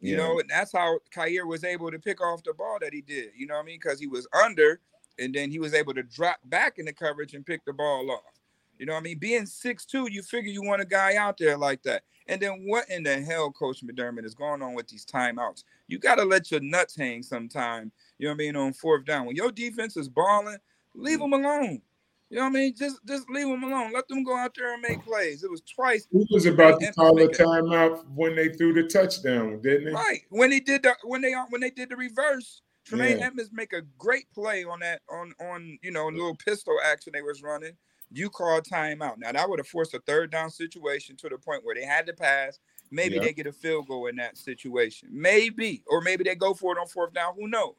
[0.00, 0.18] You yeah.
[0.18, 3.30] know, and that's how Kaiir was able to pick off the ball that he did.
[3.36, 3.78] You know what I mean?
[3.82, 4.80] Because he was under,
[5.18, 8.10] and then he was able to drop back in the coverage and pick the ball
[8.10, 8.39] off.
[8.80, 9.18] You know what I mean?
[9.18, 12.02] Being six two, you figure you want a guy out there like that.
[12.28, 15.64] And then what in the hell, Coach McDermott, is going on with these timeouts?
[15.86, 17.92] You got to let your nuts hang sometime.
[18.18, 18.56] You know what I mean?
[18.56, 20.56] On fourth down, when your defense is balling,
[20.94, 21.30] leave mm-hmm.
[21.30, 21.82] them alone.
[22.30, 22.74] You know what I mean?
[22.74, 23.92] Just just leave them alone.
[23.92, 25.44] Let them go out there and make plays.
[25.44, 29.60] It was twice He was about to call a timeout when they threw the touchdown,
[29.60, 29.92] didn't he?
[29.92, 30.22] Right.
[30.30, 33.26] When he did the when they when they did the reverse, Tremaine Yeah.
[33.26, 37.20] Edmunds make a great play on that on on you know little pistol action they
[37.20, 37.76] was running.
[38.12, 39.18] You call timeout.
[39.18, 42.06] Now that would have forced a third down situation to the point where they had
[42.06, 42.58] to pass.
[42.90, 43.22] Maybe Yeah.
[43.22, 45.08] they get a field goal in that situation.
[45.12, 45.84] Maybe.
[45.86, 47.34] Or maybe they go for it on fourth down.
[47.36, 47.76] Who knows?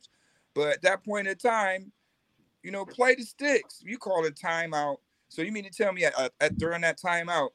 [0.53, 1.91] But at that point in time,
[2.63, 3.81] you know, play the sticks.
[3.83, 4.97] You call a timeout.
[5.29, 7.49] So you mean to tell me at, at during that timeout,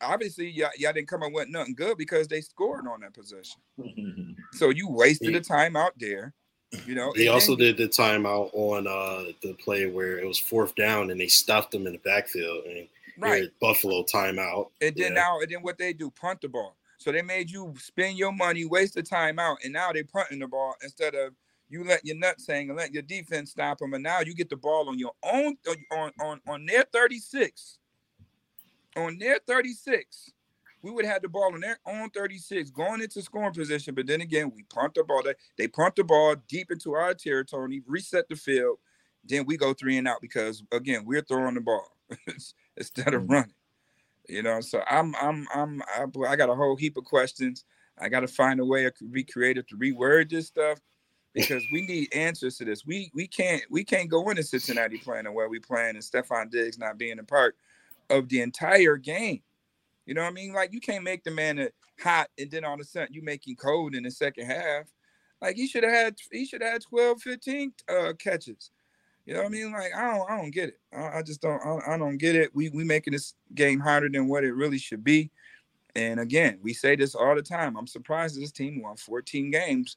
[0.00, 3.60] obviously y'all, y'all didn't come up with nothing good because they scored on that possession.
[4.52, 6.32] So you wasted He- the time out there.
[6.86, 10.74] You know, He also did the timeout on uh, the play where it was fourth
[10.74, 13.48] down and they stuffed him in the backfield and right.
[13.60, 14.70] Buffalo timeout.
[14.80, 15.22] And then Yeah.
[15.22, 16.76] now, and then what they do, punt the ball.
[16.98, 20.38] So they made you spend your money, waste the time out, and now they punting
[20.38, 21.34] the ball instead of
[21.68, 23.94] you let your nuts hang and let your defense stop them.
[23.94, 25.56] And now you get the ball on your own
[25.92, 27.78] on on on their 36.
[28.96, 30.30] On their 36.
[30.84, 33.94] We would have had the ball on their own 36 going into scoring position.
[33.94, 35.22] But then again, we punt the ball.
[35.24, 38.76] They, they punt the ball deep into our territory, reset the field.
[39.24, 41.88] Then we go three and out because again, we're throwing the ball
[42.76, 43.30] instead of Mhm.
[43.30, 43.54] running.
[44.28, 47.64] You know, so I'm I'm I'm I, I got a whole heap of questions.
[47.98, 50.80] I got to find a way to be creative to reword this stuff
[51.32, 52.84] because we need answers to this.
[52.84, 56.50] We we can't we can't go into Cincinnati playing the way we playing and Stephon
[56.50, 57.56] Diggs not being a part
[58.10, 59.42] of the entire game.
[60.06, 60.52] You know what I mean?
[60.52, 61.68] Like you can't make the man
[62.00, 64.84] hot and then all of a sudden you him cold in the second half.
[65.40, 68.70] Like he should have had he should have had 12, 15 uh, catches.
[69.26, 69.72] You know what I mean?
[69.72, 70.80] Like I don't I don't get it.
[70.94, 72.54] I, I just don't I, I don't get it.
[72.54, 75.30] We we making this game harder than what it really should be.
[75.96, 77.76] And again, we say this all the time.
[77.76, 79.96] I'm surprised this team won 14 games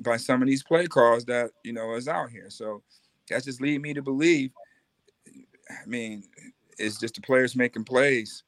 [0.00, 2.50] by some of these play calls that you know is out here.
[2.50, 2.82] So
[3.28, 4.52] that's just lead me to believe.
[5.70, 6.24] I mean,
[6.78, 8.44] it's just the players making plays.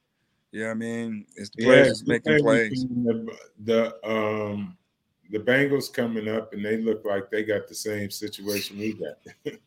[0.55, 1.25] You know what I mean?
[1.35, 2.85] It's the players that's the making plays.
[2.85, 4.77] The, the um
[5.29, 9.53] the Bengals coming up and they look like they got the same situation we got.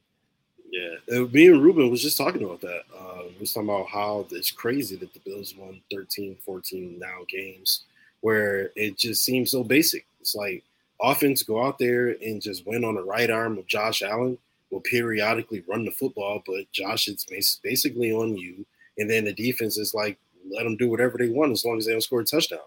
[0.71, 2.83] Yeah, and me and Ruben was just talking about that.
[2.95, 7.25] Uh, we was talking about how it's crazy that the Bills won 13, 14 now
[7.27, 7.85] games,
[8.21, 10.05] where it just seems so basic.
[10.21, 10.63] It's like
[11.01, 14.37] offense go out there and just win on the right arm of Josh Allen.
[14.71, 18.67] Will periodically run the football, but Josh is bas- basically on you,
[18.99, 20.19] and then the defense is like
[20.55, 22.59] let them do whatever they want as long as they don't score a touchdown.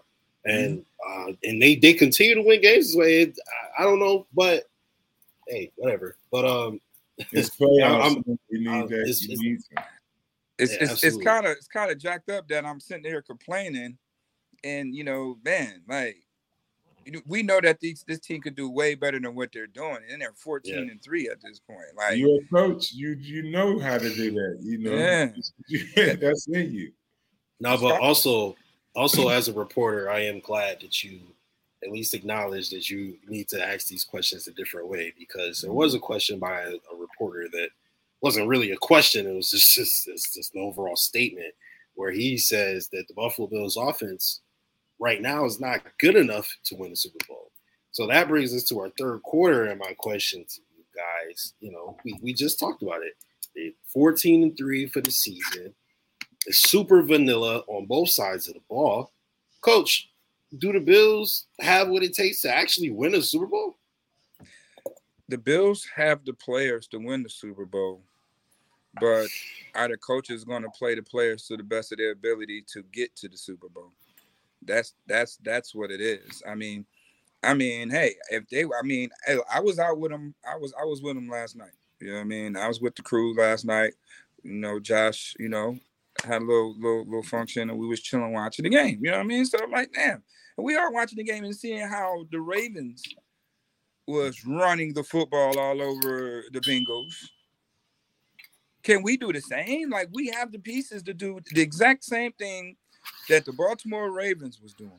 [0.44, 3.22] And uh, and they they continue to win games this way.
[3.22, 3.38] It,
[3.78, 4.64] I, I don't know, but
[5.48, 6.16] hey, whatever.
[6.32, 6.80] But um,
[7.32, 8.22] It's playoffs.
[8.48, 9.00] You need I'm- that.
[9.02, 9.84] it's- you need some.
[10.58, 13.22] it's Yeah, it's, it's kind of it's kind of jacked up that I'm sitting here
[13.22, 13.96] complaining,
[14.64, 16.16] and you know, man, like
[17.26, 20.20] we know that these this team could do way better than what they're doing, and
[20.22, 20.80] they're 14 Yeah.
[20.90, 21.86] and three at this point.
[21.96, 22.92] Like, You're a coach.
[22.92, 24.58] You you know how to do that.
[24.60, 24.94] You know.
[24.94, 26.14] Yeah.
[26.16, 26.92] That's in you.
[27.62, 28.56] No, but also,
[28.94, 31.20] also as a reporter, I am glad that you
[31.84, 35.72] at least acknowledge that you need to ask these questions a different way because there
[35.72, 36.06] was a mm-hmm.
[36.06, 37.68] question by a, a reporter that
[38.20, 39.26] wasn't really a question.
[39.26, 41.54] It was just, just, just, just an overall statement
[41.94, 44.40] where he says that the Buffalo Bills offense
[44.98, 47.50] right now is not good enough to win the Super Bowl.
[47.92, 51.54] So that brings us to our third quarter and my question to you guys.
[51.60, 53.12] You know, we, we just talked about it.
[53.54, 55.74] They 14 and 3 for the season.
[56.46, 59.12] It's super vanilla on both sides of the ball.
[59.60, 60.10] Coach,
[60.58, 63.76] do the Bills have what it takes to actually win a Super Bowl?
[65.28, 68.02] The Bills have the players to win the Super Bowl,
[69.00, 69.28] but
[69.74, 72.82] are the coaches going to play the players to the best of their ability to
[72.92, 73.92] get to the Super Bowl?
[74.64, 76.42] That's that's that's what it is.
[76.46, 76.84] I mean,
[77.42, 79.10] I mean, hey, if they, I mean,
[79.52, 80.34] I was out with them.
[80.48, 81.72] I was I was with them last night.
[82.00, 82.56] You know what I mean?
[82.56, 83.94] I was with the crew last night.
[84.42, 85.34] You know, Josh.
[85.38, 85.78] You know,
[86.24, 89.00] had a little little little function, and we was chilling watching the game.
[89.02, 89.44] You know what I mean?
[89.44, 90.22] So I'm like, damn,
[90.56, 93.02] and we are watching the game and seeing how the Ravens
[94.06, 97.14] was running the football all over the Bengals.
[98.82, 99.90] Can we do the same?
[99.90, 102.76] Like we have the pieces to do the exact same thing
[103.28, 104.98] that the Baltimore Ravens was doing.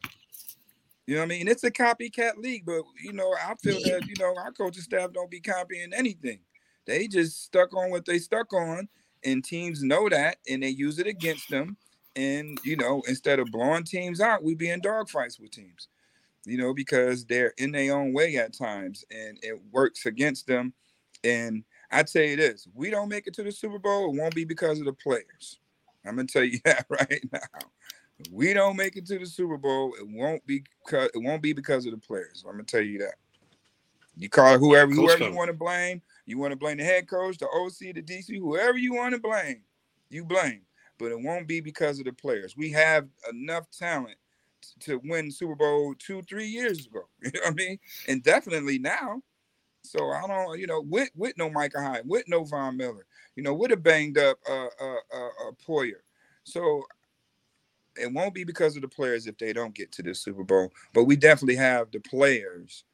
[1.05, 1.47] You know what I mean?
[1.49, 5.11] It's a copycat league, but you know, I feel that you know our coaching staff
[5.11, 6.39] don't be copying anything.
[6.85, 8.87] They just stuck on what they stuck on,
[9.25, 11.77] and teams know that, and they use it against them.
[12.15, 15.87] And you know, instead of blowing teams out, we be in dogfights with teams.
[16.45, 20.73] You know, because they're in their own way at times, and it works against them.
[21.23, 24.35] And I tell you this: we don't make it to the Super Bowl, it won't
[24.35, 25.59] be because of the players.
[26.05, 27.39] I'm gonna tell you that right now.
[28.31, 31.53] We don't make it to the Super Bowl, it won't be because it won't be
[31.53, 32.43] because of the players.
[32.45, 33.15] I'm gonna tell you that.
[34.15, 36.01] You call whoever whoever you want to blame.
[36.25, 39.19] You want to blame the head coach, the OC, the DC, whoever you want to
[39.19, 39.61] blame,
[40.09, 40.61] you blame
[40.99, 42.55] but it won't be because of the players.
[42.55, 44.15] We have enough talent
[44.81, 47.01] to win Super Bowl two, three years ago.
[47.21, 47.79] You know what I mean?
[48.07, 49.21] And definitely now.
[49.83, 53.05] So I don't, you know, with with no Micah Hyde, with no Von Miller,
[53.35, 55.99] you know, with a banged up uh, uh, uh, uh, Poyer.
[56.45, 56.83] So
[57.97, 60.71] it won't be because of the players if they don't get to the Super Bowl.
[60.93, 62.85] But we definitely have the players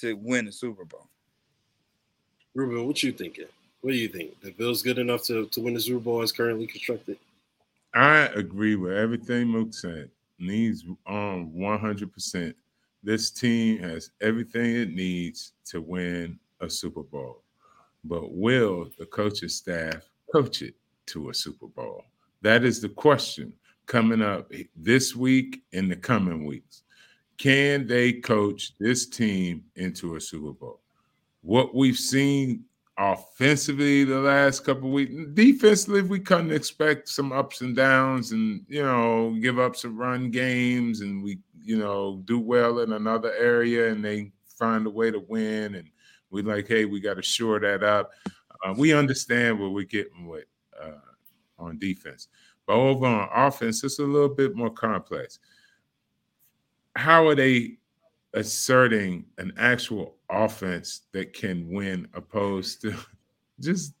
[0.00, 1.08] to win the Super Bowl.
[2.54, 3.46] Ruben, what you thinking?
[3.80, 4.40] What do you think?
[4.40, 7.18] The Bills good enough to, to win the Super Bowl as currently constructed?
[7.94, 10.10] I agree with everything Mook said.
[10.38, 12.54] Needs um 100%.
[13.02, 17.42] This team has everything it needs to win a Super Bowl.
[18.04, 20.74] But will the coaching staff coach it
[21.06, 22.04] to a Super Bowl?
[22.42, 23.52] That is the question
[23.86, 26.82] coming up this week and the coming weeks.
[27.36, 30.80] Can they coach this team into a Super Bowl?
[31.44, 32.64] What we've seen
[32.96, 35.12] offensively the last couple weeks.
[35.34, 40.30] Defensively, we couldn't expect some ups and downs and, you know, give up some run
[40.30, 45.10] games and we, you know, do well in another area and they find a way
[45.10, 45.74] to win.
[45.74, 45.88] And
[46.30, 48.12] we like, hey, we got to shore that up.
[48.64, 50.44] Uh, we understand what we're getting with
[50.80, 50.92] uh,
[51.58, 52.28] on defense.
[52.66, 55.38] But over on offense, it's a little bit more complex.
[56.96, 57.78] How are they
[58.34, 62.94] asserting an actual offense that can win opposed to
[63.60, 63.94] just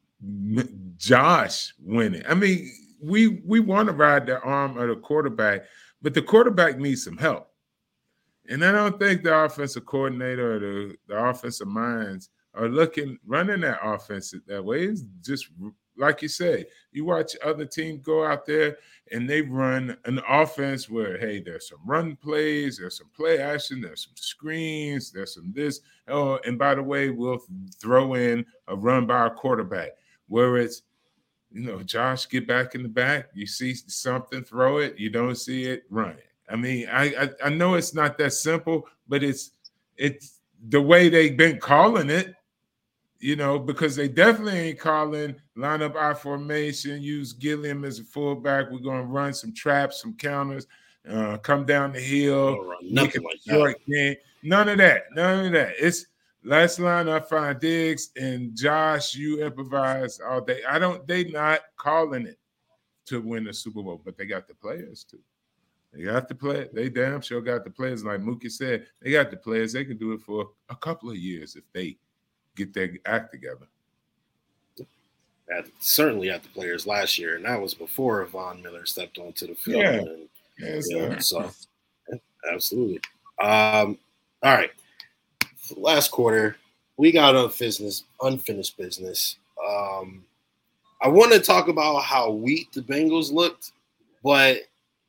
[0.96, 2.22] Josh winning.
[2.28, 2.70] I mean,
[3.02, 5.64] we we want to ride the arm of the quarterback,
[6.02, 7.48] but the quarterback needs some help.
[8.48, 13.60] And I don't think the offensive coordinator or the, the offensive minds are looking running
[13.62, 14.84] that offense that way.
[14.84, 15.48] It's just
[15.96, 18.78] like you said, you watch other teams go out there
[19.12, 23.80] and they run an offense where, hey, there's some run plays, there's some play action,
[23.80, 25.80] there's some screens, there's some this.
[26.08, 27.42] Oh, and by the way, we'll
[27.78, 29.90] throw in a run by a quarterback
[30.28, 30.82] where it's,
[31.52, 33.28] you know, Josh, get back in the back.
[33.34, 34.98] You see something, throw it.
[34.98, 36.30] You don't see it, run it.
[36.48, 39.52] I mean, I, I, I know it's not that simple, but it's
[39.96, 42.34] it's the way they've been calling it
[43.24, 48.04] you know, because they definitely ain't calling line up our formation, use Gilliam as a
[48.04, 48.70] fullback.
[48.70, 50.66] We're going to run some traps, some counters,
[51.08, 53.76] uh, come down the hill, nothing like that.
[53.88, 54.16] Game.
[54.42, 55.04] None of that.
[55.12, 55.72] None of that.
[55.78, 56.04] It's
[56.42, 59.14] last line up, find Diggs and Josh.
[59.14, 60.60] You improvise all day.
[60.68, 61.06] I don't.
[61.06, 62.38] They not calling it
[63.06, 65.18] to win the Super Bowl, but they got the players to.
[65.94, 66.68] They got the play.
[66.74, 68.04] They damn sure got the players.
[68.04, 69.72] Like Mookie said, they got the players.
[69.72, 71.96] They can do it for a couple of years if they
[72.56, 73.66] get their act together.
[75.54, 79.46] At, certainly at the players last year, and that was before Von Miller stepped onto
[79.46, 79.82] the field.
[79.82, 80.28] Yeah, and,
[80.58, 81.50] yes, you know, so
[82.50, 83.00] absolutely.
[83.40, 83.98] Um,
[84.42, 84.70] all right,
[85.76, 86.56] last quarter
[86.96, 89.36] we got unfinished unfinished business.
[89.66, 90.24] Um,
[91.02, 93.72] I want to talk about how weak the Bengals looked,
[94.22, 94.58] but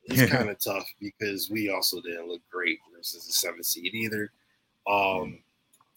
[0.05, 2.79] it's kind of tough because we also didn't look great.
[2.95, 4.31] versus the seventh seed either.
[4.87, 5.39] Um,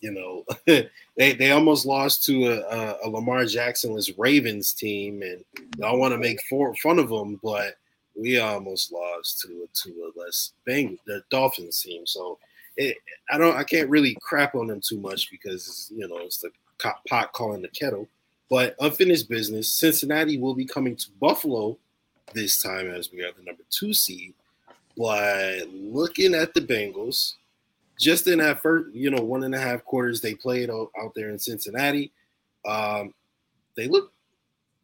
[0.00, 0.44] you know,
[1.16, 5.44] they they almost lost to a, a, Lamar Jacksonless Ravens team, and
[5.84, 7.74] I want to make for, fun of them, but
[8.16, 12.06] we almost lost to a, to a less Bang the Dolphins team.
[12.06, 12.38] So
[12.76, 12.96] it,
[13.30, 16.50] I don't I can't really crap on them too much because you know it's the
[17.08, 18.08] pot calling the kettle.
[18.50, 19.74] But unfinished business.
[19.74, 21.76] Cincinnati will be coming to Buffalo
[22.32, 24.32] this time as we are the number two seed.
[24.96, 27.34] But looking at the Bengals,
[27.98, 31.30] just in that first, you know, one and a half quarters they played out, there
[31.30, 32.12] in Cincinnati,
[32.66, 33.12] um,
[33.76, 34.12] they look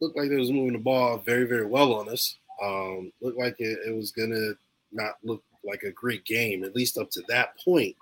[0.01, 2.37] looked like they was moving the ball very, very well on us.
[2.61, 4.51] Um, looked like it, it was gonna
[4.91, 7.95] not look like a great game, at least up to that point.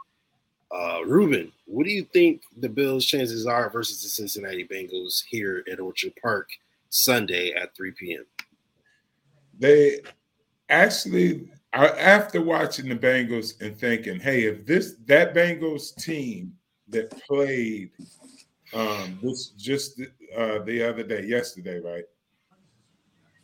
[0.73, 5.63] Uh, Ruben, what do you think the Bills' chances are versus the Cincinnati Bengals here
[5.71, 6.49] at Orchard Park
[6.89, 8.25] Sunday at 3 p.m.?
[9.59, 10.01] They
[10.69, 16.53] actually, after watching the Bengals and thinking, hey, if this that Bengals team
[16.89, 17.91] that played
[18.73, 20.01] um, this just
[20.37, 22.03] uh, the other day, yesterday, right?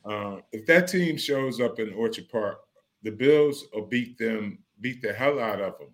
[0.06, 2.60] Uh, if that team shows up in Orchard Park,
[3.04, 5.90] the Bills will beat them, beat the hell out of them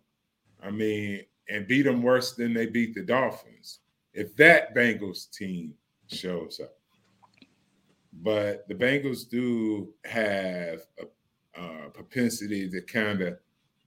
[0.66, 3.80] I mean, and beat them worse than they beat the Dolphins.
[4.14, 5.74] If that Bengals team
[6.12, 6.74] shows up.
[8.24, 11.06] But the Bengals do have a,
[11.58, 13.38] a propensity to kind of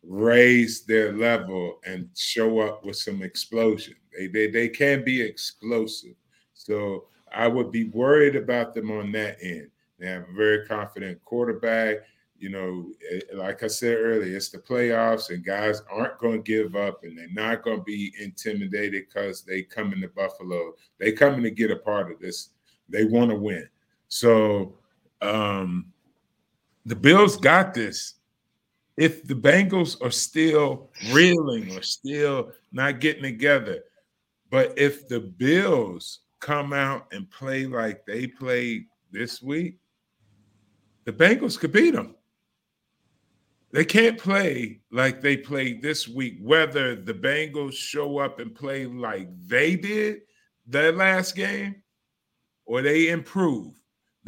[0.02, 3.94] raise their level and show up with some explosion.
[4.16, 6.14] They, they, they can be explosive.
[6.54, 9.68] So I would be worried about them on that end.
[9.98, 11.98] They have a very confident quarterback
[12.38, 16.62] you know, eh, like I said earlier, it's the playoffs, and guys aren't going to
[16.62, 20.74] give up, and they're not going to be intimidated because they come into Buffalo.
[20.98, 22.50] They coming to get a part of this.
[22.88, 23.68] They want to win.
[24.08, 24.74] So
[25.20, 25.86] um,
[26.88, 28.14] the Bills got this.
[28.96, 33.84] If the Bengals are still reeling or still not getting together,
[34.50, 39.76] but if the Bills come out and play like they played this week,
[41.04, 42.14] the Bengals could beat them.
[43.70, 48.86] They can't play like they played this week, whether the Bengals show up and play
[48.86, 50.22] like they did
[50.66, 51.82] their last game
[52.64, 53.74] or they improve.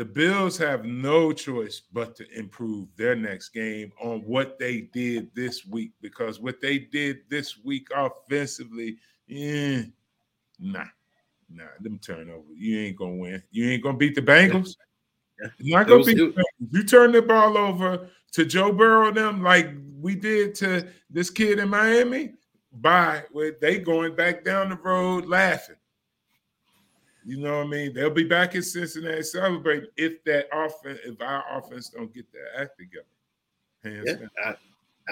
[0.00, 5.28] The Bills have no choice but to improve their next game on what they did
[5.34, 8.96] this week because what they did this week offensively,
[9.30, 9.82] eh,
[10.58, 10.86] nah,
[11.50, 12.46] nah, them turnovers.
[12.56, 13.42] You ain't gonna win.
[13.50, 14.74] You ain't gonna beat the Bengals.
[15.58, 16.70] You're not gonna beat the Bengals.
[16.70, 19.68] You turn the ball over to Joe Burrow them like
[20.00, 22.32] we did to this kid in Miami,
[22.72, 25.76] by with they going back down the road laughing.
[27.24, 27.92] You know what I mean?
[27.92, 32.62] They'll be back in Cincinnati celebrating if that offense, if our offense don't get their
[32.62, 33.04] act together.
[33.84, 34.54] Hands yeah, I,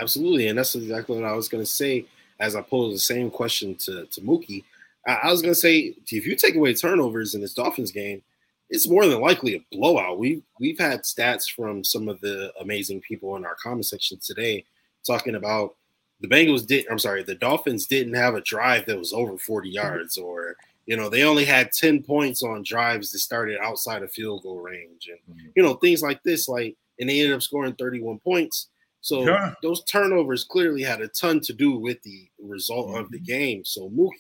[0.01, 2.07] absolutely, and that's exactly what I was going to say.
[2.41, 4.65] As I posed the same question to to Mookie,
[5.07, 8.23] I, I was going to say if you take away turnovers in this Dolphins game,
[8.71, 10.19] it's more than likely a blowout.
[10.19, 14.65] We've we've had stats from some of the amazing people in our comment section today
[15.07, 15.75] talking about
[16.21, 19.69] the Bengals did I'm sorry, the Dolphins didn't have a drive that was over 40
[19.71, 20.57] yards or
[20.89, 24.59] you know, they only had 10 points on drives that started outside of field goal
[24.59, 25.49] range and mm-hmm.
[25.55, 28.71] you know, things like this like and they ended up scoring 31 points.
[29.03, 29.53] So yeah.
[29.63, 33.01] those turnovers clearly had a ton to do with the result mm-hmm.
[33.01, 33.25] of the mm-hmm.
[33.25, 33.65] game.
[33.67, 34.15] So Mookie,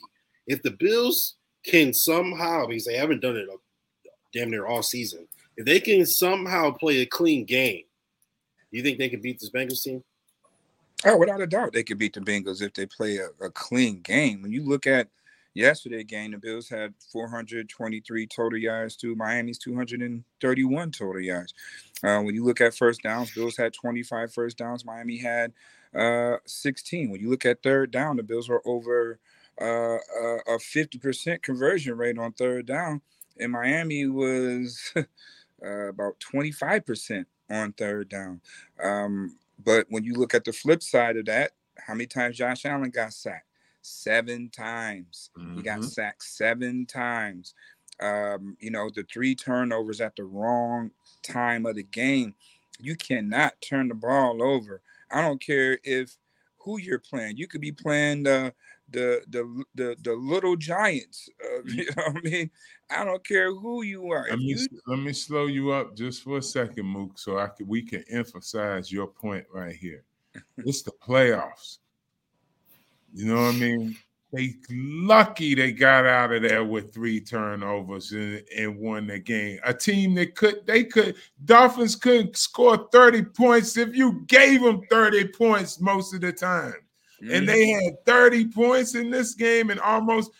[0.46, 3.48] if the Bills can somehow because they haven't done it
[4.34, 5.26] damn near all season.
[5.56, 7.84] If they can somehow play a clean game,
[8.70, 10.04] you think they can beat this Bengals team?
[11.06, 14.00] Oh, without a doubt, they could beat the Bengals if they play a, a clean
[14.00, 14.42] game.
[14.42, 15.08] When you look at
[15.54, 21.54] yesterday game, the Bills had 423 total yards to Miami's 231 total yards.
[22.04, 24.84] Uh, when you look at first downs, Bills had 25 first downs.
[24.84, 25.52] Miami had
[25.94, 27.10] uh, 16.
[27.10, 29.18] When you look at third down, the Bills were over
[29.60, 29.98] uh,
[30.48, 33.00] a 50% conversion rate on third down
[33.38, 38.40] and Miami was uh, about 25% on third down.
[38.82, 42.66] Um, but when you look at the flip side of that, how many times Josh
[42.66, 43.47] Allen got sacked?
[43.88, 45.30] Seven times.
[45.38, 45.56] Mm-hmm.
[45.56, 45.88] He got mm-hmm.
[45.88, 47.54] sacked seven times.
[48.00, 50.90] Um, you know, the three turnovers at the wrong
[51.22, 52.34] time of the game.
[52.78, 54.82] You cannot turn the ball over.
[55.10, 56.16] I don't care if
[56.58, 57.36] who you're playing.
[57.36, 58.52] You could be playing the
[58.90, 61.28] the the the, the little giants.
[61.42, 62.50] Uh, you know what I mean?
[62.90, 64.26] I don't care who you are.
[64.30, 64.68] Let me, you...
[64.86, 68.04] let me slow you up just for a second, Mook, so I can we can
[68.10, 70.04] emphasize your point right here.
[70.58, 71.78] it's the playoffs.
[73.12, 73.96] You know what I mean?
[74.32, 79.58] They lucky they got out of there with three turnovers and, and won the game.
[79.64, 84.82] A team that could they could Dolphins couldn't score 30 points if you gave them
[84.90, 86.74] 30 points most of the time.
[87.22, 87.32] mm-hmm.
[87.32, 90.30] and they had 30 points in this game and almost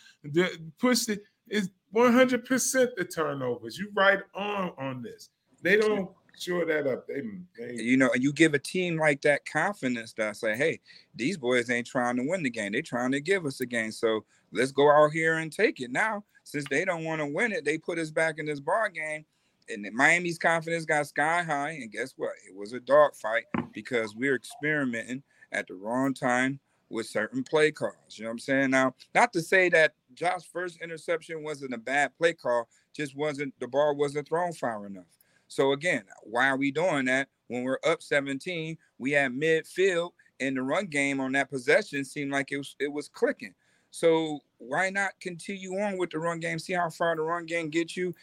[0.77, 1.23] pushed it.
[1.47, 3.79] Is 100% the turnovers.
[3.79, 5.29] You right on on this.
[5.63, 7.07] They don't sure that up.
[7.07, 7.21] They,
[7.57, 10.79] they, you know, and you give a team like that confidence that say, hey,
[11.15, 12.71] these boys ain't trying to win the game.
[12.71, 13.91] They're trying to give us a game.
[13.91, 15.91] So let's go out here and take it.
[15.91, 18.89] Now, since they don't want to win it, they put us back in this bar
[18.89, 19.25] game.
[19.69, 21.71] And Miami's confidence got sky high.
[21.71, 22.33] And guess what?
[22.47, 25.21] It was a dog fight because we we're experimenting
[25.51, 26.59] at the wrong time
[26.89, 27.93] with certain play calls.
[28.17, 28.71] You know what I'm saying?
[28.71, 33.53] Now, not to say that Josh's first interception wasn't a bad play call, just wasn't
[33.59, 35.05] the ball wasn't thrown far enough.
[35.49, 38.77] So again, why are we doing that when we're up 17?
[38.99, 42.91] We had midfield and the run game on that possession seemed like it was it
[42.91, 43.53] was clicking.
[43.91, 46.59] So why not continue on with the run game?
[46.59, 48.13] See how far the run game gets you.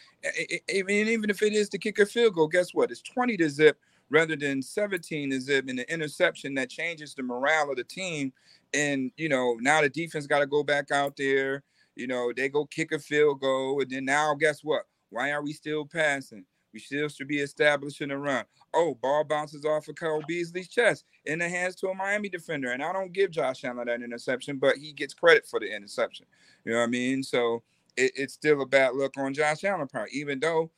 [0.68, 2.90] Even even if it is to kick a field goal, guess what?
[2.90, 7.24] It's 20 to zip rather than 17 to zip in the interception that changes the
[7.24, 8.32] morale of the team.
[8.72, 11.64] And you know, now the defense got to go back out there.
[11.96, 14.82] You know, they go kick a field goal, and then now guess what?
[15.10, 16.44] Why are we still passing?
[16.76, 18.44] We still should be establishing a run.
[18.74, 22.72] Oh, ball bounces off of Cole Beasley's chest in the hands to a Miami defender.
[22.72, 26.26] And I don't give Josh Allen that interception, but he gets credit for the interception.
[26.66, 27.22] You know what I mean?
[27.22, 27.62] So
[27.96, 30.70] it, it's still a bad look on Josh Allen part, even though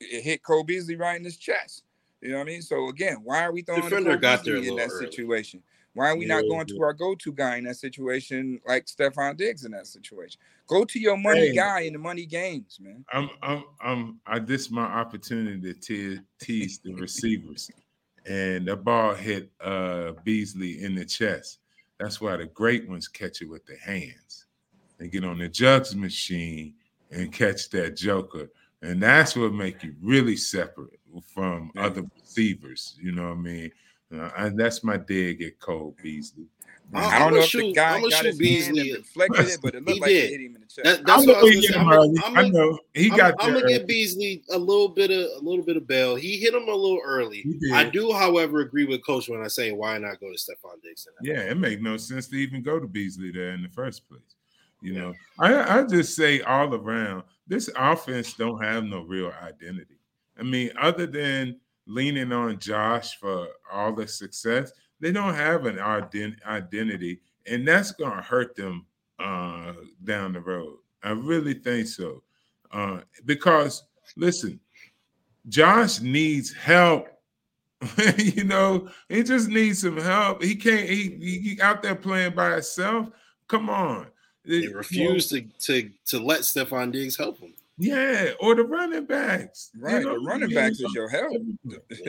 [0.00, 1.84] it hit Cole Beasley right in his chest.
[2.20, 2.62] You know what I mean?
[2.62, 5.06] So again, why are we throwing defender got there in that early.
[5.06, 5.62] situation?
[5.94, 6.74] Why are we yeah, not going yeah.
[6.74, 10.40] to our go-to guy in that situation, like Stefon Diggs in that situation?
[10.66, 13.04] Go to your money hey, guy in the money games, man.
[13.12, 14.20] I'm, I'm, I'm.
[14.26, 17.70] I this my opportunity to tease the receivers,
[18.26, 21.58] and the ball hit uh Beasley in the chest.
[22.00, 24.46] That's why the great ones catch it with their hands.
[24.98, 26.74] They get on the jugs machine
[27.12, 28.50] and catch that joker,
[28.82, 30.98] and that's what make you really separate
[31.32, 31.86] from yeah.
[31.86, 32.96] other receivers.
[33.00, 33.70] You know what I mean?
[34.20, 36.46] Uh, and that's my dig at Cole Beasley.
[36.92, 38.90] I, I don't know if the guy got his Beasley.
[38.90, 40.24] hand deflected it, but it looked like did.
[40.24, 40.84] it hit him in the chest.
[40.84, 41.80] That, that's I'm what I was saying.
[41.80, 43.34] I'm, I'm, I know he I'm, got.
[43.40, 46.14] I'm, gonna give Beasley a little bit of a little bit of bail.
[46.14, 47.44] He hit him a little early.
[47.72, 51.08] I do, however, agree with Coach when I say why not go to Stefon Diggs.
[51.22, 54.20] Yeah, it makes no sense to even go to Beasley there in the first place.
[54.82, 55.00] You yeah.
[55.00, 59.96] know, I, I just say all around this offense don't have no real identity.
[60.38, 65.78] I mean, other than leaning on Josh for all the success, they don't have an
[65.78, 68.86] identity, and that's going to hurt them
[69.18, 70.78] uh, down the road.
[71.02, 72.22] I really think so.
[72.72, 73.84] Uh, because
[74.16, 74.58] listen,
[75.48, 77.08] Josh needs help.
[78.16, 80.42] you know, he just needs some help.
[80.42, 80.88] He can't.
[80.88, 83.10] He, he out there playing by himself.
[83.46, 84.06] Come on.
[84.46, 87.54] They refuse to to to let Stefon Diggs help him.
[87.76, 89.70] Yeah, or the running backs.
[89.76, 91.36] Right, you know, the running backs is your help.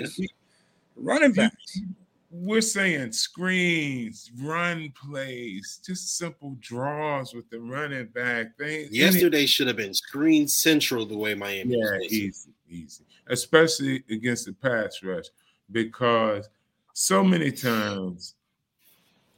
[0.95, 1.81] running backs.
[2.29, 8.57] We're saying screens, run plays, just simple draws with the running back.
[8.57, 11.77] They, Yesterday should have been screen central the way Miami.
[11.77, 15.27] Yeah, easy, easy, especially against the pass rush
[15.71, 16.49] because
[16.93, 18.35] so many times.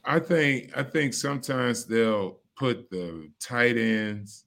[0.04, 4.44] I think I think sometimes they'll put the tight ends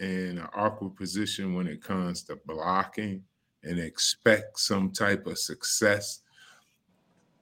[0.00, 3.22] in an awkward position when it comes to blocking
[3.62, 6.22] and expect some type of success.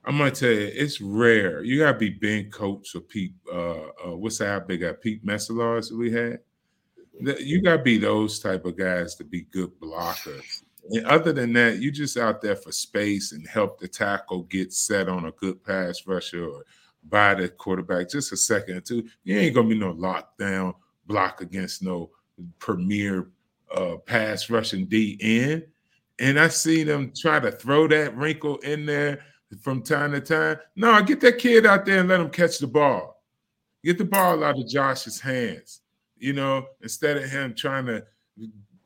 [0.05, 1.63] I'm gonna tell you, it's rare.
[1.63, 3.35] You gotta be Ben Coates or Pete.
[3.53, 4.67] Uh, uh, what's that?
[4.67, 6.41] They got Pete Metzelaars we had.
[7.21, 10.63] You gotta be those type of guys to be good blockers.
[10.91, 14.73] And other than that, you just out there for space and help the tackle get
[14.73, 16.65] set on a good pass rusher or
[17.05, 19.07] by the quarterback just a second or two.
[19.25, 20.75] You ain't gonna be no lockdown
[21.07, 22.11] block against no
[22.59, 23.29] premier
[23.75, 25.65] uh, pass rushing D in.
[26.21, 29.21] And I see them try to throw that wrinkle in there
[29.61, 30.59] from time to time.
[30.77, 33.23] No, get that kid out there and let him catch the ball.
[33.85, 35.81] Get the ball out of Josh's hands,
[36.17, 38.05] you know, instead of him trying to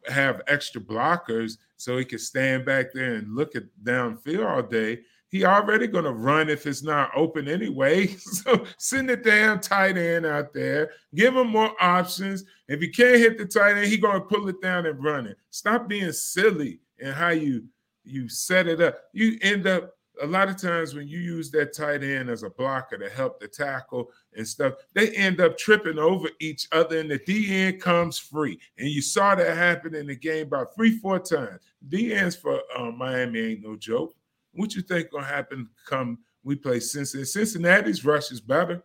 [0.08, 5.00] have extra blockers so he could stand back there and look at downfield all day
[5.32, 8.06] he already going to run if it's not open anyway.
[8.42, 12.44] So send the damn tight end out there, give him more options.
[12.68, 15.26] If he can't hit the tight end, he going to pull it down and run
[15.26, 15.36] it.
[15.50, 17.64] Stop being silly in how you
[18.04, 18.96] you set it up.
[19.12, 22.50] You end up a lot of times when you use that tight end as a
[22.50, 27.10] blocker to help the tackle and stuff, they end up tripping over each other, and
[27.10, 28.58] the D end comes free.
[28.78, 31.60] And you saw that happen in the game about three, four times.
[31.88, 34.14] D ends for uh, Miami ain't no joke.
[34.54, 37.24] What you think gonna happen come we play Cincinnati?
[37.24, 38.82] Cincinnati's rush is better,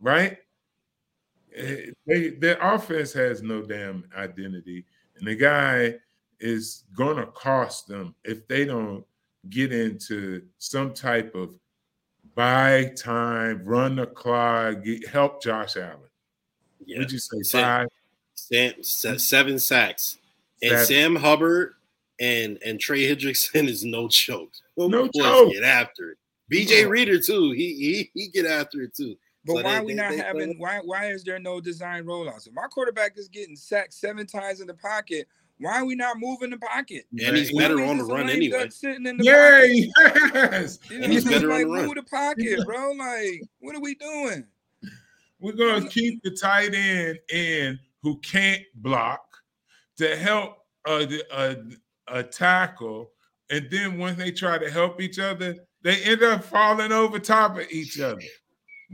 [0.00, 0.38] right?
[1.54, 4.84] Eh, they, their offense has no damn identity,
[5.16, 5.94] and the guy
[6.40, 9.04] is gonna cost them if they don't
[9.50, 11.54] get into some type of
[12.34, 15.98] buy time, run the clock, get, help Josh Allen.
[16.84, 17.00] Yeah.
[17.00, 17.88] Would you say five?
[18.34, 20.18] Sam, seven sacks.
[20.62, 20.86] And seven.
[20.86, 21.74] Sam Hubbard
[22.20, 24.52] and and Trey Hendrickson is no joke.
[24.78, 25.52] No joke.
[25.52, 26.18] Get after it.
[26.50, 26.86] DJ yeah.
[26.86, 27.52] Reader too.
[27.52, 29.16] He he he get after it too.
[29.44, 31.60] But so why they, are we they, not they, having why why is there no
[31.60, 32.46] design rollouts?
[32.46, 35.26] If my quarterback is getting sacked seven times in the pocket,
[35.58, 37.06] why are we not moving the pocket?
[37.10, 38.68] And he's better on the run anyway.
[38.70, 40.30] Sitting in the Yay, pocket.
[40.34, 40.78] yes.
[40.88, 41.86] You know, and he's better like, on the run.
[41.86, 42.92] Move the pocket, bro.
[42.92, 44.44] Like, what are we doing?
[45.40, 49.24] We're gonna keep the tight end in who can't block
[49.96, 51.56] to help a, a,
[52.08, 53.10] a tackle,
[53.50, 57.56] and then when they try to help each other, they end up falling over top
[57.58, 58.22] of each other.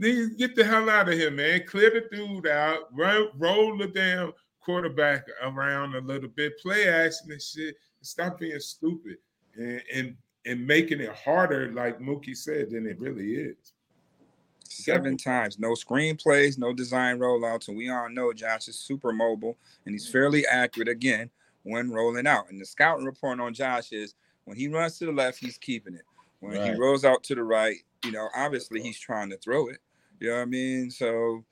[0.01, 1.63] Niggas, get the hell out of here, man.
[1.65, 7.31] Clear the dude out, roll, roll the damn quarterback around a little bit, play action
[7.31, 9.17] and shit, stop being stupid
[9.55, 10.15] and, and
[10.47, 13.73] and making it harder, like Mookie said, than it really is.
[14.63, 19.57] Seven times, no screenplays, no design rollouts, and we all know Josh is super mobile
[19.85, 21.29] and he's fairly accurate again
[21.63, 22.49] when rolling out.
[22.49, 24.13] And the scouting report on Josh is
[24.45, 26.05] when he runs to the left, he's keeping it.
[26.39, 26.73] When right.
[26.73, 29.79] he rolls out to the right, you know, obviously he's trying to throw it.
[30.19, 30.89] You know what I mean?
[30.91, 31.43] So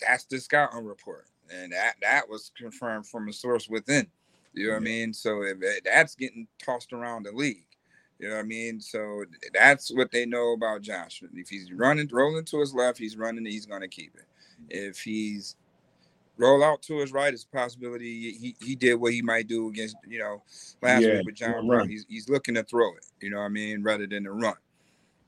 [0.00, 4.06] that's the scouting report, and that that was confirmed from a source within.
[4.54, 5.12] You know what I mean?
[5.14, 7.66] So if, that's getting tossed around the league.
[8.18, 8.80] You know what I mean?
[8.80, 11.22] So that's what they know about Josh.
[11.34, 14.26] If he's running, rolling to his left, he's running, he's going to keep it.
[14.68, 15.56] If he's
[16.42, 19.68] roll out to his right, it's a possibility he, he did what he might do
[19.68, 20.42] against, you know,
[20.82, 21.88] last yeah, week with John Brown.
[21.88, 24.54] He's, he's looking to throw it, you know what I mean, rather than to run.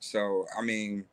[0.01, 1.05] So, I mean,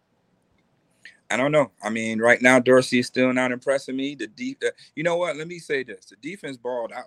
[1.29, 1.71] I don't know.
[1.81, 4.15] I mean, right now Dorsey is still not impressing me.
[4.15, 5.37] The deep, uh, you know what?
[5.37, 7.05] Let me say this: the defense balled out.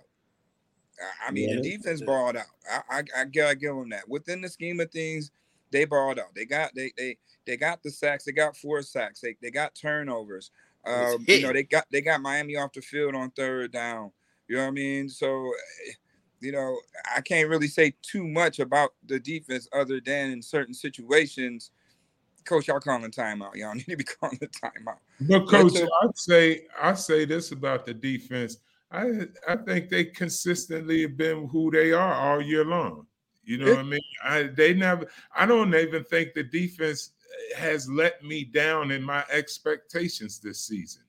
[0.99, 1.57] I, I mean, yeah.
[1.57, 2.47] the defense balled out.
[2.71, 4.09] I, I, I gotta give them that.
[4.09, 5.31] Within the scheme of things,
[5.71, 6.35] they balled out.
[6.35, 8.25] They got they they they got the sacks.
[8.25, 9.21] They got four sacks.
[9.21, 10.51] They they got turnovers.
[10.87, 14.11] Um, you know, they got they got Miami off the field on third down.
[14.49, 15.09] You know what I mean?
[15.09, 15.51] So,
[16.41, 16.79] you know,
[17.17, 21.71] I can't really say too much about the defense other than in certain situations
[22.45, 23.57] coach, y'all calling timeout.
[23.57, 24.99] Y'all need to be calling the timeout.
[25.21, 28.59] But coach, I'd say I say this about the defense.
[28.91, 33.07] I I think they consistently have been who they are all year long.
[33.45, 34.01] You know what I mean?
[34.23, 35.07] I they never.
[35.35, 37.11] I don't even think the defense
[37.57, 41.03] has let me down in my expectations this season.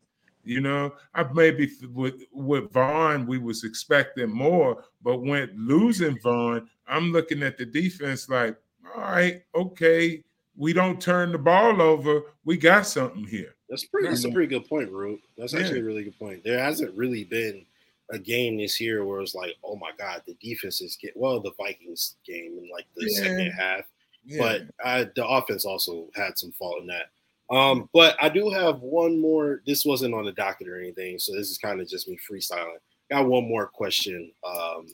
[0.43, 6.69] You know, I maybe with with Von we was expecting more, but when losing Von,
[6.88, 8.55] I'm looking at the defense like,
[8.95, 10.23] all right, okay,
[10.55, 13.55] we don't turn the ball over, we got something here.
[13.69, 14.07] That's pretty.
[14.07, 15.19] That's a pretty good point, Root.
[15.38, 15.61] That's yeah.
[15.61, 16.43] actually a really good point.
[16.43, 17.65] There hasn't really been
[18.11, 21.53] a game this year where it's like, oh my god, the defenses get well, the
[21.57, 23.23] Vikings game in like the yeah.
[23.23, 23.86] second half,
[24.26, 24.38] yeah.
[24.39, 27.09] but I, the offense also had some fault in that.
[27.49, 29.61] Um, but I do have one more.
[29.67, 32.78] This wasn't on the docket or anything, so this is kind of just me freestyling.
[33.11, 34.88] Got one more question um,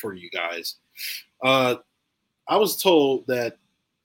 [0.00, 0.76] for you guys.
[1.42, 1.76] Uh,
[2.46, 3.56] I was told that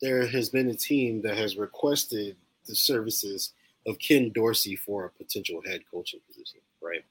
[0.02, 3.52] there has been a team that has requested the services
[3.86, 7.04] of Ken Dorsey for a potential head coaching position, right?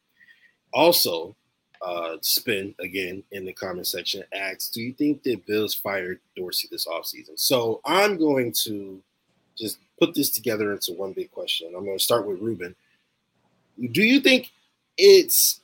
[0.72, 1.36] Also,
[1.82, 6.68] uh, Spin again in the comment section asks, Do you think that Bills fired Dorsey
[6.70, 7.38] this offseason?
[7.38, 9.00] So I'm going to
[9.56, 11.72] just put this together into one big question.
[11.76, 12.74] I'm going to start with Ruben.
[13.92, 14.50] Do you think
[14.96, 15.60] it's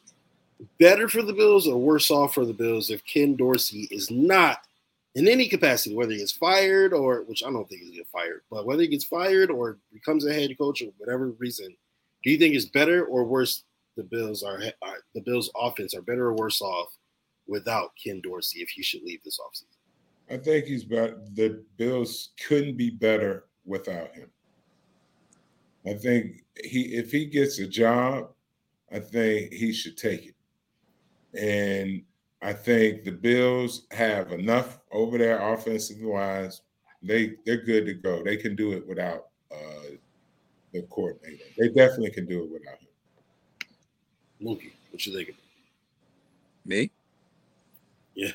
[0.79, 4.59] better for the Bills or worse off for the Bills if Ken Dorsey is not
[5.15, 8.09] in any capacity, whether he gets fired or which I don't think he's gonna get
[8.09, 11.75] fired, but whether he gets fired or becomes a head coach or whatever reason,
[12.23, 13.65] do you think it's better or worse?
[13.97, 16.89] The Bills are, are the Bills' offense are better or worse off
[17.47, 20.35] without Ken Dorsey if he should leave this offseason?
[20.35, 21.21] I think he's better.
[21.35, 24.31] The Bills couldn't be better without him.
[25.87, 28.31] I think he if he gets a job,
[28.91, 30.35] I think he should take it.
[31.39, 32.03] And
[32.41, 36.63] I think the Bills have enough over there offensive wise.
[37.03, 38.23] They they're good to go.
[38.23, 39.97] They can do it without uh,
[40.73, 41.45] the coordinator.
[41.59, 42.84] They definitely can do it without him.
[44.45, 45.35] Mookie, what you thinking?
[46.67, 46.91] Me?
[48.15, 48.33] Yeah.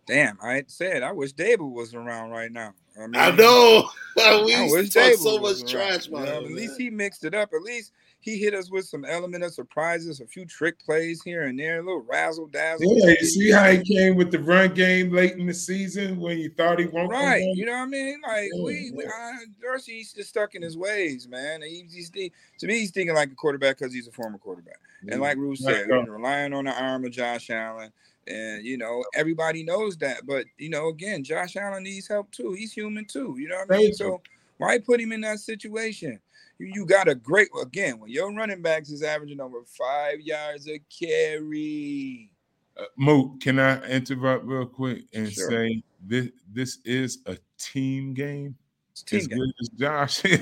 [0.07, 2.75] Damn, I said I wish David was around right now.
[2.97, 3.89] I, mean, I know.
[4.17, 4.23] we
[4.55, 6.37] I wish David so much around, trash you about know.
[6.45, 7.53] At least he mixed it up.
[7.53, 7.93] At least
[8.23, 11.81] he hit us with some element of surprises, a few trick plays here and there,
[11.81, 12.97] a little razzle dazzle.
[12.99, 16.39] Yeah, you see how he came with the run game late in the season when
[16.39, 18.21] you thought he won't Right, you know what I mean?
[18.25, 19.11] Like Yeah, we, we yeah.
[19.13, 21.63] I, Dorsey's just stuck in his ways, man.
[21.63, 24.79] He, he's to me, he's thinking like a quarterback because he's a former quarterback.
[25.09, 25.99] And like Ruth said, yeah.
[25.99, 27.93] he's relying on the arm of Josh Allen.
[28.29, 30.27] And you know, everybody knows that.
[30.27, 32.53] But you know, again, Josh Allen needs help too.
[32.53, 33.37] He's human too.
[33.37, 33.87] You know what I mean?
[33.87, 33.95] Thank you.
[33.95, 34.23] So
[34.59, 36.21] why put him in that situation?
[36.67, 40.81] You, got a great again when your running backs is averaging over five yards a
[40.91, 42.31] carry.
[42.77, 45.51] Uh, Moot, can I interrupt real quick and Sure.
[45.51, 48.57] say this this is a team game?
[48.93, 49.39] It's team as game.
[49.39, 50.41] good as Josh is,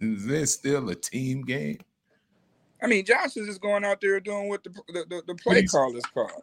[0.00, 1.78] is this still a team game?
[2.82, 5.60] I mean, Josh is just going out there doing what the the, the, the play
[5.62, 5.70] Please.
[5.70, 6.42] call is called.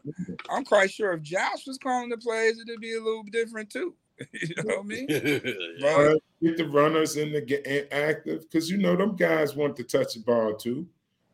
[0.50, 3.96] I'm quite sure if Josh was calling the plays, it'd be a little different too.
[4.34, 5.08] you know what I mean?
[5.82, 9.76] But Uh, get the runners in the game active because you know them guys want
[9.78, 10.88] to touch the ball too.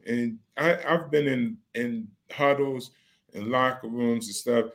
[0.06, 2.92] And I, I've been in in huddles
[3.34, 4.66] and locker rooms and stuff.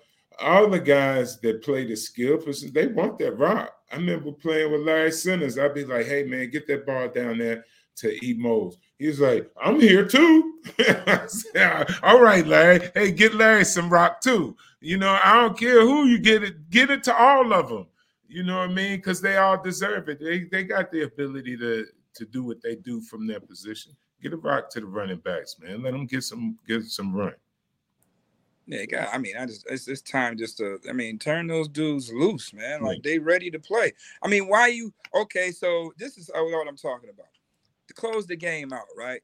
[0.41, 3.75] All the guys that play the skill position, they want that rock.
[3.93, 5.59] I remember playing with Larry Simmons.
[5.59, 7.65] I'd be like, "Hey man, get that ball down there
[7.97, 8.35] to E.
[8.39, 10.55] Moulds." He's like, "I'm here too."
[11.29, 12.91] Said, All right, Larry.
[12.95, 14.57] Hey, get Larry some rock too.
[14.81, 16.71] You know, I don't care who you get it.
[16.71, 17.87] Get it to all of them.
[18.29, 18.99] You know what I mean?
[18.99, 20.21] Because they all deserve it.
[20.21, 23.93] They they got the ability to to do what they do from their position.
[24.23, 25.83] Get a rock to the running backs, man.
[25.83, 27.35] Let them get some get some run.
[28.67, 31.69] yeah, God, I mean, I just it's, it's time just to I mean, turn those
[31.69, 32.83] dudes loose, man.
[32.83, 33.93] Like they ready to play.
[34.23, 35.51] I mean, why you okay?
[35.51, 37.29] So this is oh, what I'm talking about.
[37.87, 39.23] To close the game out, right?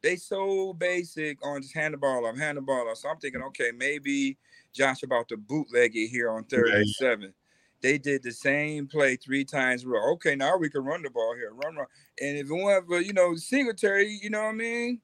[0.00, 2.96] They so basic on just hand the ball off, hand the ball off.
[2.96, 4.38] So I'm thinking, okay, maybe
[4.72, 7.34] Josh about to bootleg it here on third and seven.
[7.82, 9.82] They did the same play three times.
[9.82, 10.12] in a row.
[10.12, 11.86] Okay, now we can run the ball here, run, run.
[12.20, 15.00] And if it went for you know Singletary, you know what I mean?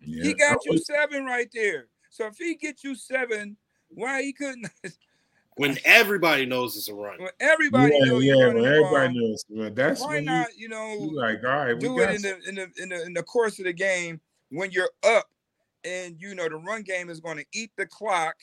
[0.00, 0.24] Yeah.
[0.24, 1.86] He got you seven right there.
[2.10, 3.56] So if he gets you seven,
[3.88, 4.68] why he couldn't?
[5.58, 7.18] when everybody knows it's a run.
[7.18, 9.44] when everybody yeah, know yeah, when everybody ball, knows.
[9.50, 10.46] man, That's why when not?
[10.56, 12.88] You know, you, you like, all right, do got it in the, in the in
[12.88, 15.26] the in the course of the game when you're up,
[15.84, 18.36] and you know the run game is going to eat the clock.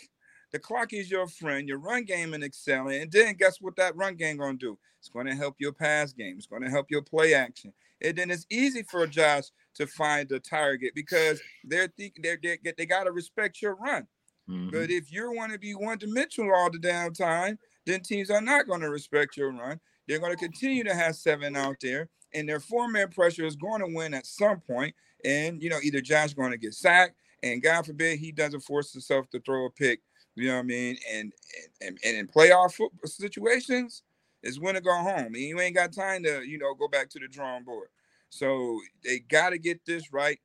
[0.56, 1.68] The clock is your friend.
[1.68, 4.78] Your run game and excelling, and then guess what that run game going to do?
[5.00, 6.36] It's going to help your pass game.
[6.38, 10.30] It's going to help your play action, and then it's easy for Josh to find
[10.30, 14.08] the target because they're think they're, they they got to respect your run.
[14.50, 14.72] Mhm.
[14.72, 18.40] But if you're want to be one dimensional all the damn time, then teams are
[18.40, 19.78] not going to respect your run.
[20.08, 23.58] They're going to continue to have seven out there, and their four man pressure is
[23.58, 24.96] going to win at some point.
[25.26, 28.94] And you know, either Josh going to get sacked, and God forbid he doesn't force
[28.94, 30.00] himself to throw a pick.
[30.36, 30.98] You know what I mean?
[31.12, 31.34] And
[31.82, 34.04] and and in playoff football situations,
[34.44, 35.34] it's win or go home.
[35.34, 37.90] And you ain't got time to you know go back to the drawing board.
[38.30, 40.40] So they got to get this right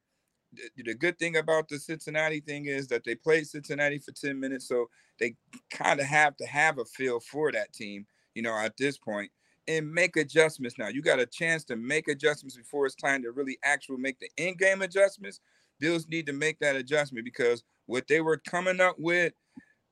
[0.53, 4.39] the, the good thing about the Cincinnati thing is that they played Cincinnati for 10
[4.39, 4.87] minutes, so
[5.19, 5.37] they
[5.71, 9.31] kind of have to have a feel for that team, you know, at this point
[9.69, 10.89] and make adjustments now.
[10.89, 14.31] You got a chance to make adjustments before it's time to really actually make the
[14.37, 15.41] in-game adjustments.
[15.79, 19.33] Bills need to make that adjustment because what they were coming up with,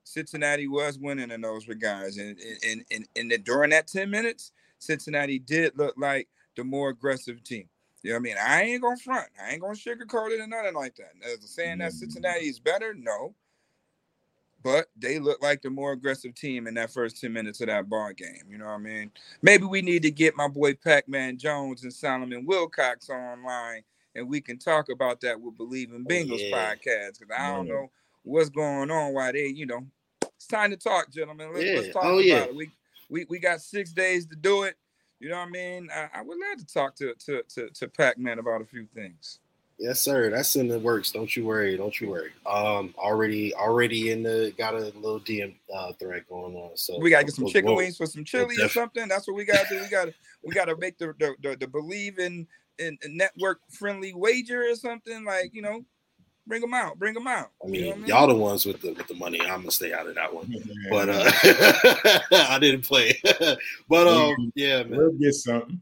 [0.09, 2.17] Cincinnati was winning in those regards.
[2.17, 7.43] And and and, and, during that 10 minutes, Cincinnati did look like the more aggressive
[7.43, 7.69] team.
[8.01, 8.35] You know what I mean?
[8.41, 9.27] I ain't gonna front.
[9.41, 11.11] I ain't gonna sugarcoat it or nothing like that.
[11.25, 11.99] As saying that mm-hmm.
[11.99, 13.35] Cincinnati is better, no.
[14.61, 17.87] But they look like the more aggressive team in that first 10 minutes of that
[17.87, 18.43] ball game.
[18.49, 19.11] You know what I mean?
[19.41, 23.83] Maybe we need to get my boy Pac-Man Jones and Solomon Wilcots online
[24.15, 26.73] and we can talk about that with Bleav in oh, Bengals yeah.
[26.75, 27.19] podcast.
[27.19, 27.73] Because I don't Yeah.
[27.73, 27.91] know
[28.23, 29.85] what's going on why they, you know.
[30.39, 31.51] It's time to talk, gentlemen.
[31.53, 32.43] Let's, let's talk Oh, about yeah.
[32.43, 32.55] it.
[32.55, 32.71] We,
[33.09, 34.75] we we got six days to do it.
[35.19, 35.89] You know what I mean?
[35.93, 39.39] I, I would love to talk to to to, to Pac-Man about a few things.
[39.77, 40.29] Yes, sir.
[40.29, 41.11] That's in the works.
[41.11, 41.75] Don't you worry.
[41.75, 42.31] Don't you worry.
[42.45, 46.77] Um, already, already in the got a little DM uh, thread going on.
[46.77, 49.09] So We gotta get some chicken wings for some chili or something.
[49.09, 49.81] That's what we gotta do.
[49.81, 52.47] We gotta we gotta make the the, the, the Bleav in,
[52.77, 55.83] in in network friendly wager or something like you know,
[56.49, 57.51] bring them out, bring them out.
[57.63, 59.39] I You mean, know what y'all the ones with the with the money.
[59.41, 60.47] I'm gonna stay out of that one.
[60.51, 62.19] Yeah, But uh,
[62.49, 63.17] I didn't play.
[63.87, 64.97] but um, yeah, man.
[64.97, 65.79] we'll get something.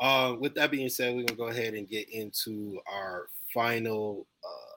[0.00, 4.74] uh, with that being said, we're gonna go ahead and get into our final uh,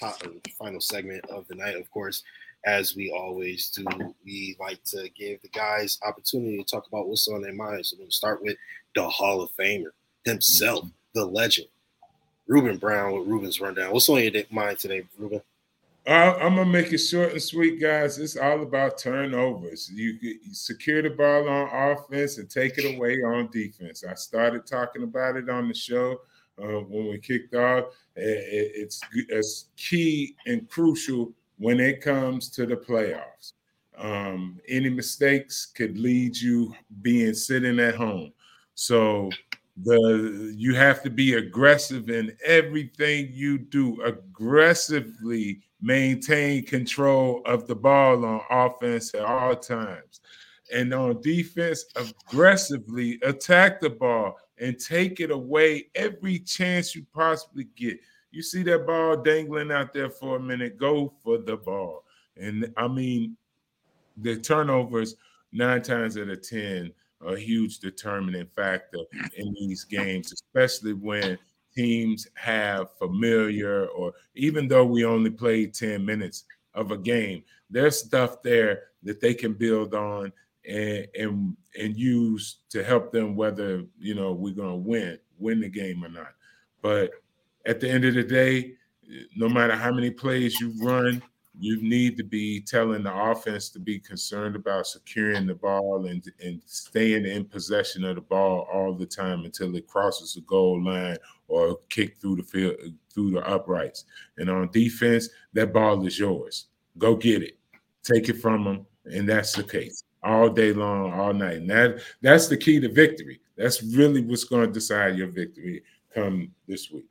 [0.00, 0.22] top
[0.58, 1.76] final segment of the night.
[1.76, 2.22] Of course,
[2.64, 3.84] as we always do,
[4.24, 7.90] we like to give the guys opportunity to talk about what's on their minds.
[7.90, 8.56] So we're gonna start with
[8.94, 9.90] the Hall of Famer
[10.24, 10.90] himself, Mm-hmm.
[11.20, 11.68] the legend,
[12.46, 13.92] Ruben Brown with Ruben's rundown.
[13.92, 15.40] What's on your mind today, Ruben?
[16.06, 18.18] Uh, I'm gonna make it short and sweet, guys.
[18.18, 19.90] It's all about turnovers.
[19.90, 24.04] You, you, secure the ball on offense and take it away on defense.
[24.04, 26.20] I started talking about it on the show
[26.62, 27.86] uh, when we kicked off.
[28.16, 33.54] It, it's, it's key and crucial when it comes to the playoffs.
[33.96, 38.32] Um, any mistakes could lead you being sitting at home.
[38.74, 39.30] So
[39.76, 44.00] the you have to be aggressive in everything you do.
[44.02, 50.20] Aggressively maintain control of the ball on offense at all times.
[50.72, 57.66] And on defense, aggressively attack the ball and take it away every chance you possibly
[57.76, 57.98] get.
[58.30, 62.04] You see that ball dangling out there for a minute, go for the ball.
[62.36, 63.36] And I mean,
[64.16, 65.16] the turnovers
[65.52, 66.92] nine times out of 10
[67.26, 68.98] a huge determining factor
[69.36, 71.38] in these games, especially when
[71.74, 76.44] teams have familiar or even though we only played 10 minutes
[76.74, 80.32] of a game, there's stuff there that they can build on
[80.66, 85.68] and and and use to help them whether you know we're gonna win, win the
[85.68, 86.32] game or not.
[86.80, 87.10] But
[87.66, 88.74] at the end of the day,
[89.36, 91.22] no matter how many plays you run,
[91.58, 96.24] you need to be telling the offense to be concerned about securing the ball and,
[96.42, 100.82] and staying in possession of the ball all the time until it crosses the goal
[100.82, 101.16] line
[101.46, 102.76] or kick through the field
[103.12, 104.04] through the uprights.
[104.38, 106.66] And on defense, that ball is yours.
[106.98, 107.56] Go get it.
[108.02, 108.86] Take it from them.
[109.04, 111.58] And that's the case all day long, all night.
[111.58, 113.40] And that that's the key to victory.
[113.56, 115.82] That's really what's going to decide your victory
[116.12, 117.06] come this week.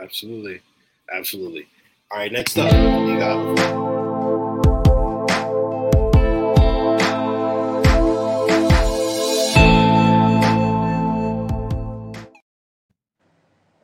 [0.00, 0.62] Absolutely.
[1.12, 1.66] Absolutely.
[2.10, 3.76] All right, next up, you got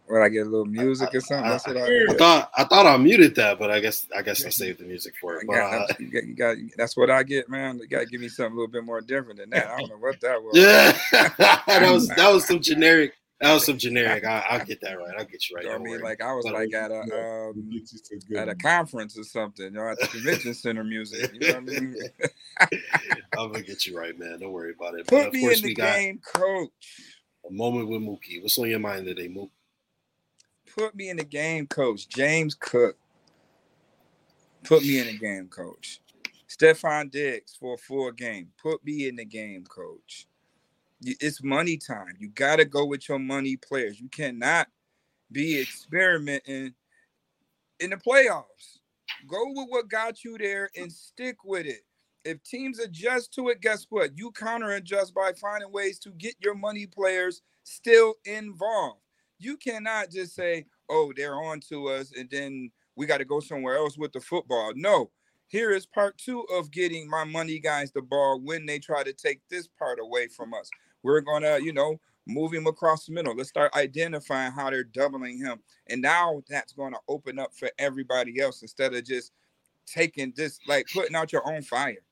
[0.07, 1.49] What I get a little music or something.
[1.49, 2.51] That's what I, I, thought.
[2.55, 5.37] I thought I muted that, but I guess I guess I saved the music for
[5.37, 5.47] it.
[5.47, 7.79] But, got, uh, you, got, you got that's what I get, man.
[7.79, 9.69] You got to give me something a little bit more different than that.
[9.69, 10.53] I don't know what that was.
[10.55, 10.93] Yeah,
[11.67, 14.25] that was that was some generic that was some generic.
[14.25, 15.15] I, will get that right.
[15.19, 15.65] I'll get you right.
[15.65, 16.03] You know I mean, worry.
[16.03, 17.71] like I was but like at a um,
[18.37, 21.33] at a conference or something, you know, at the convention center music.
[21.35, 21.97] You know what I mean?
[23.37, 24.39] I'm gonna get you right, man.
[24.39, 25.09] Don't worry about it.
[25.09, 26.71] Put but me in the game, coach.
[27.49, 28.41] A moment with Mookie.
[28.41, 29.51] What's on your mind today, Mookie?
[30.77, 32.09] Put me in the game, coach.
[32.09, 32.97] James Cook.
[34.63, 36.01] Put me in the game, coach.
[36.49, 38.51] Stefon Diggs for a full game.
[38.63, 40.29] Put me in the game, coach
[41.05, 42.15] it's money time.
[42.19, 44.01] You got to go with your money players.
[44.01, 44.69] You cannot
[45.31, 46.75] be experimenting
[47.81, 48.79] in the playoffs.
[49.29, 51.81] Go with what got you there and stick with it.
[52.25, 54.17] If teams adjust to it, guess what?
[54.17, 59.01] You counter adjust by finding ways to get your money players still involved.
[59.39, 63.41] You cannot just say, oh, they're on to us, and then we got to go
[63.41, 64.73] somewhere else with the football.
[64.77, 65.11] No,
[65.49, 69.13] here is part two of getting my money guys the ball when they try to
[69.13, 70.71] take this part away from us.
[71.03, 73.35] We're gonna, you know, move him across the middle.
[73.35, 75.61] Let's start identifying how they're doubling him.
[75.89, 79.33] And now that's going to open up for everybody else instead of just
[79.87, 82.05] taking this, like putting out your own fire.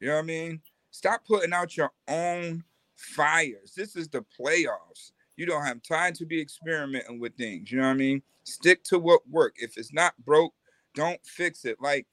[0.00, 0.60] You know what I mean?
[0.90, 2.64] Stop putting out your own
[2.96, 3.72] fires.
[3.76, 5.12] This is the playoffs.
[5.36, 7.70] You don't have time to be experimenting with things.
[7.70, 8.22] You know what I mean?
[8.44, 9.54] Stick to what work.
[9.58, 10.52] If it's not broke,
[10.94, 11.76] don't fix it.
[11.80, 12.06] Like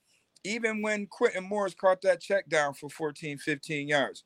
[0.44, 4.24] even when Quintin Morris caught that check down for 14, 15 yards,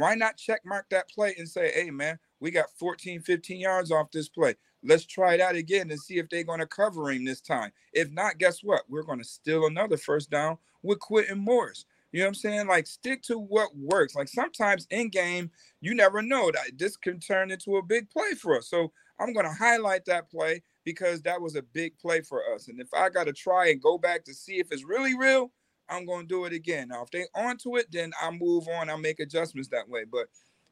[0.00, 3.92] why not check mark that play and say, hey, man, we got 14, 15 yards
[3.92, 4.54] off this play.
[4.82, 7.70] Let's try that again and see if they're going to cover him this time.
[7.92, 8.82] If not, guess what?
[8.88, 11.84] We're going to steal another first down with Quintin Morris.
[12.12, 12.66] You know what I'm saying?
[12.66, 14.16] Like stick to what works.
[14.16, 15.50] Like sometimes in game,
[15.80, 18.68] you never know that this can turn into a big play for us.
[18.68, 22.68] So I'm going to highlight that play because that was a big play for us.
[22.68, 25.52] And if I got to try and go back to see if it's really real,
[25.90, 26.88] I'm to do it again.
[26.88, 28.88] Now, if they onto it, then I move on.
[28.88, 30.04] I'll make adjustments that way.
[30.04, 30.28] But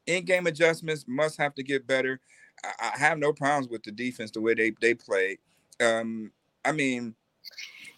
[0.07, 2.21] in-game adjustments must have to get better.
[2.65, 5.39] I, I have no problems with the defense the way they they play.
[5.81, 6.33] Um,
[6.65, 7.15] I mean,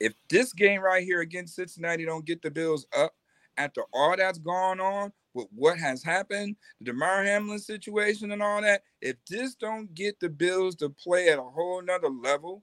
[0.01, 3.15] if this game right here against Cincinnati don't get the Bills up
[3.57, 8.63] after all that's gone on with what has happened, the Damar Hamlin situation and all
[8.63, 12.63] that, if this don't get the Bills to play at a whole nother level,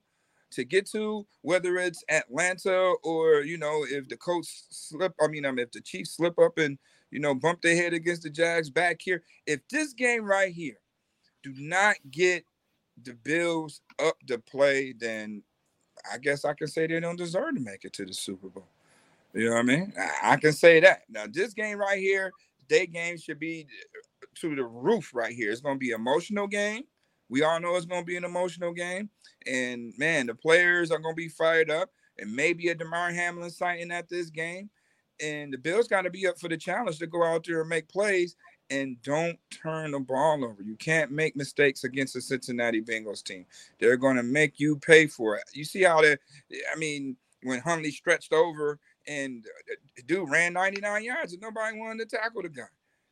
[0.52, 5.14] to get to, whether it's Atlanta or you know if the Colts slip.
[5.20, 6.78] I mean, um, if the Chiefs slip up and
[7.10, 9.22] you know bump their head against the Jags back here.
[9.46, 10.78] If this game right here
[11.42, 12.44] do not get
[13.02, 15.42] the Bills up to play, then
[16.12, 18.66] I guess I can say they don't deserve to make it to the Super Bowl.
[19.34, 19.92] You know what I mean?
[20.22, 21.02] I can say that.
[21.08, 22.32] Now, this game right here,
[22.68, 23.66] day game should be
[24.36, 25.50] to the roof right here.
[25.50, 26.84] It's going to be emotional game
[27.28, 29.10] We all know it's going to be an emotional game.
[29.46, 31.90] And man, the players are going to be fired up.
[32.18, 34.70] And maybe a Damar Hamlin sighting at this game.
[35.20, 37.68] And the Bills got to be up for the challenge to go out there and
[37.68, 38.36] make plays
[38.70, 40.62] and don't turn the ball over.
[40.62, 43.46] You can't make mistakes against the Cincinnati Bengals team.
[43.78, 45.44] They're going to make you pay for it.
[45.52, 46.12] You see how they
[46.72, 52.08] I mean, when Huntley stretched over and uh, dude ran 99 yards and nobody wanted
[52.08, 52.64] to tackle the guy.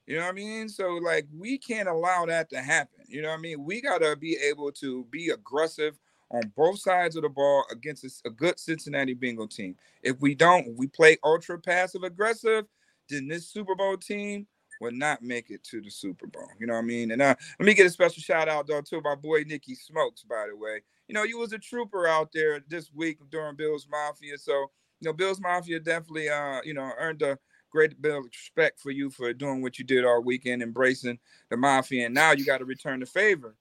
[0.07, 0.69] You know what I mean?
[0.69, 3.05] So like we can't allow that to happen.
[3.09, 3.65] You know what I mean?
[3.65, 5.99] We got to be able to be aggressive
[6.31, 9.77] on both sides of the ball against a, a good Cincinnati Bengal team.
[10.03, 12.67] If we don't, we play ultra passive aggressive,
[13.09, 14.47] then this Super Bowl team
[14.81, 16.49] will not make it to the Super Bowl.
[16.59, 17.13] You know what I mean?
[17.13, 20.23] And uh, let me get a special shout out though to my boy Nikki Smokes,
[20.23, 20.83] by the way.
[21.09, 24.37] You know, you was a trooper out there this week during Bills Mafia.
[24.39, 24.53] So,
[25.01, 27.39] you know, Bills Mafia definitely uh, you know, earned a
[27.77, 31.19] great bit of respect for you for doing what you did all weekend, embracing
[31.51, 32.07] the mafia.
[32.07, 33.55] And now you got to return the favor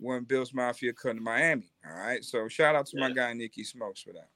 [0.00, 1.70] when Bills Mafia come to Miami.
[1.88, 2.24] All right.
[2.24, 3.06] So shout out to yeah.
[3.06, 4.26] my guy Nikki Smokes for that.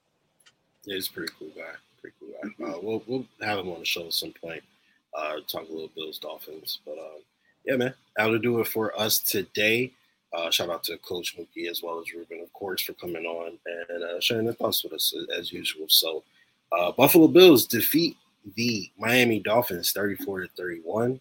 [0.85, 1.73] Yeah, he's a pretty cool guy.
[1.99, 2.71] Pretty cool guy.
[2.71, 4.63] Uh, we'll we'll have him on the show at some point.
[5.13, 6.79] Uh, talk a little Bills Dolphins.
[6.85, 7.21] But um,
[7.65, 9.91] yeah, man, that'll to do it for us today.
[10.31, 13.57] Uh, shout out to Coach Mookie as well as Ruben, of course, for coming on
[13.65, 15.87] and uh, sharing their thoughts with us as usual.
[15.89, 16.23] So,
[16.71, 18.15] uh, Buffalo Bills defeat
[18.55, 21.19] the Miami Dolphins 34 to 31.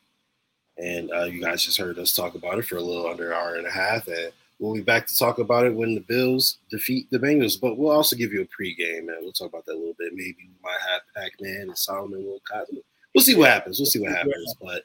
[0.78, 3.36] And uh, you guys just heard us talk about it for a little under an
[3.36, 4.09] hour and a half.
[4.09, 7.61] And we'll be back to talk about it when the Bills defeat the Bengals.
[7.61, 10.12] But we'll also give you a pregame, and We'll talk about that a little bit.
[10.12, 12.81] Maybe we might have Pac Man and Solomon will Cosmo.
[13.15, 13.78] We'll see what happens.
[13.78, 14.55] We'll see what happens.
[14.61, 14.82] But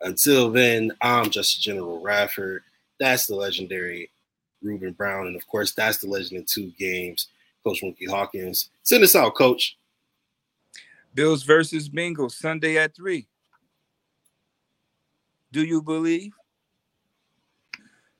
[0.00, 2.62] until then, I'm just General Radford.
[2.98, 4.10] That's the legendary
[4.62, 5.26] Ruben Brown.
[5.26, 7.28] And of course, that's the legend in two games,
[7.64, 8.70] Coach Mookie Hawkins.
[8.82, 9.76] Send us out, Coach.
[11.14, 13.26] Bills versus Bengals Sunday at 3.
[15.52, 16.32] Do you believe?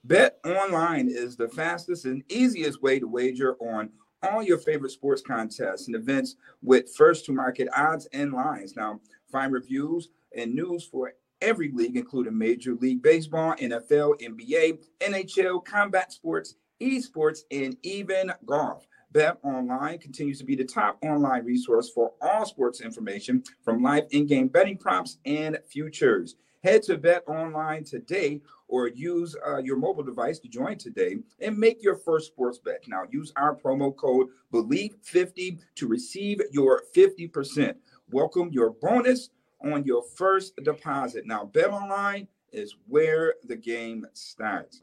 [0.04, 3.90] Bet online is the fastest and easiest way to wager on
[4.22, 8.74] all your favorite sports contests and events with first to market odds and lines.
[8.74, 9.00] Now,
[9.30, 16.12] find reviews and news for every league, including Major League Baseball, NFL, NBA, NHL, combat
[16.12, 18.86] sports, esports, and even golf.
[19.12, 24.04] Bet Online continues to be the top online resource for all sports information from live
[24.10, 26.36] in game betting props and futures.
[26.62, 31.56] Head to Bet Online today or use uh, your mobile device to join today and
[31.56, 32.84] make your first sports bet.
[32.86, 37.74] Now, use our promo code BELIEVE50 to receive your 50%.
[38.10, 39.30] Welcome your bonus
[39.64, 41.26] on your first deposit.
[41.26, 44.82] Now, Bet Online is where the game starts.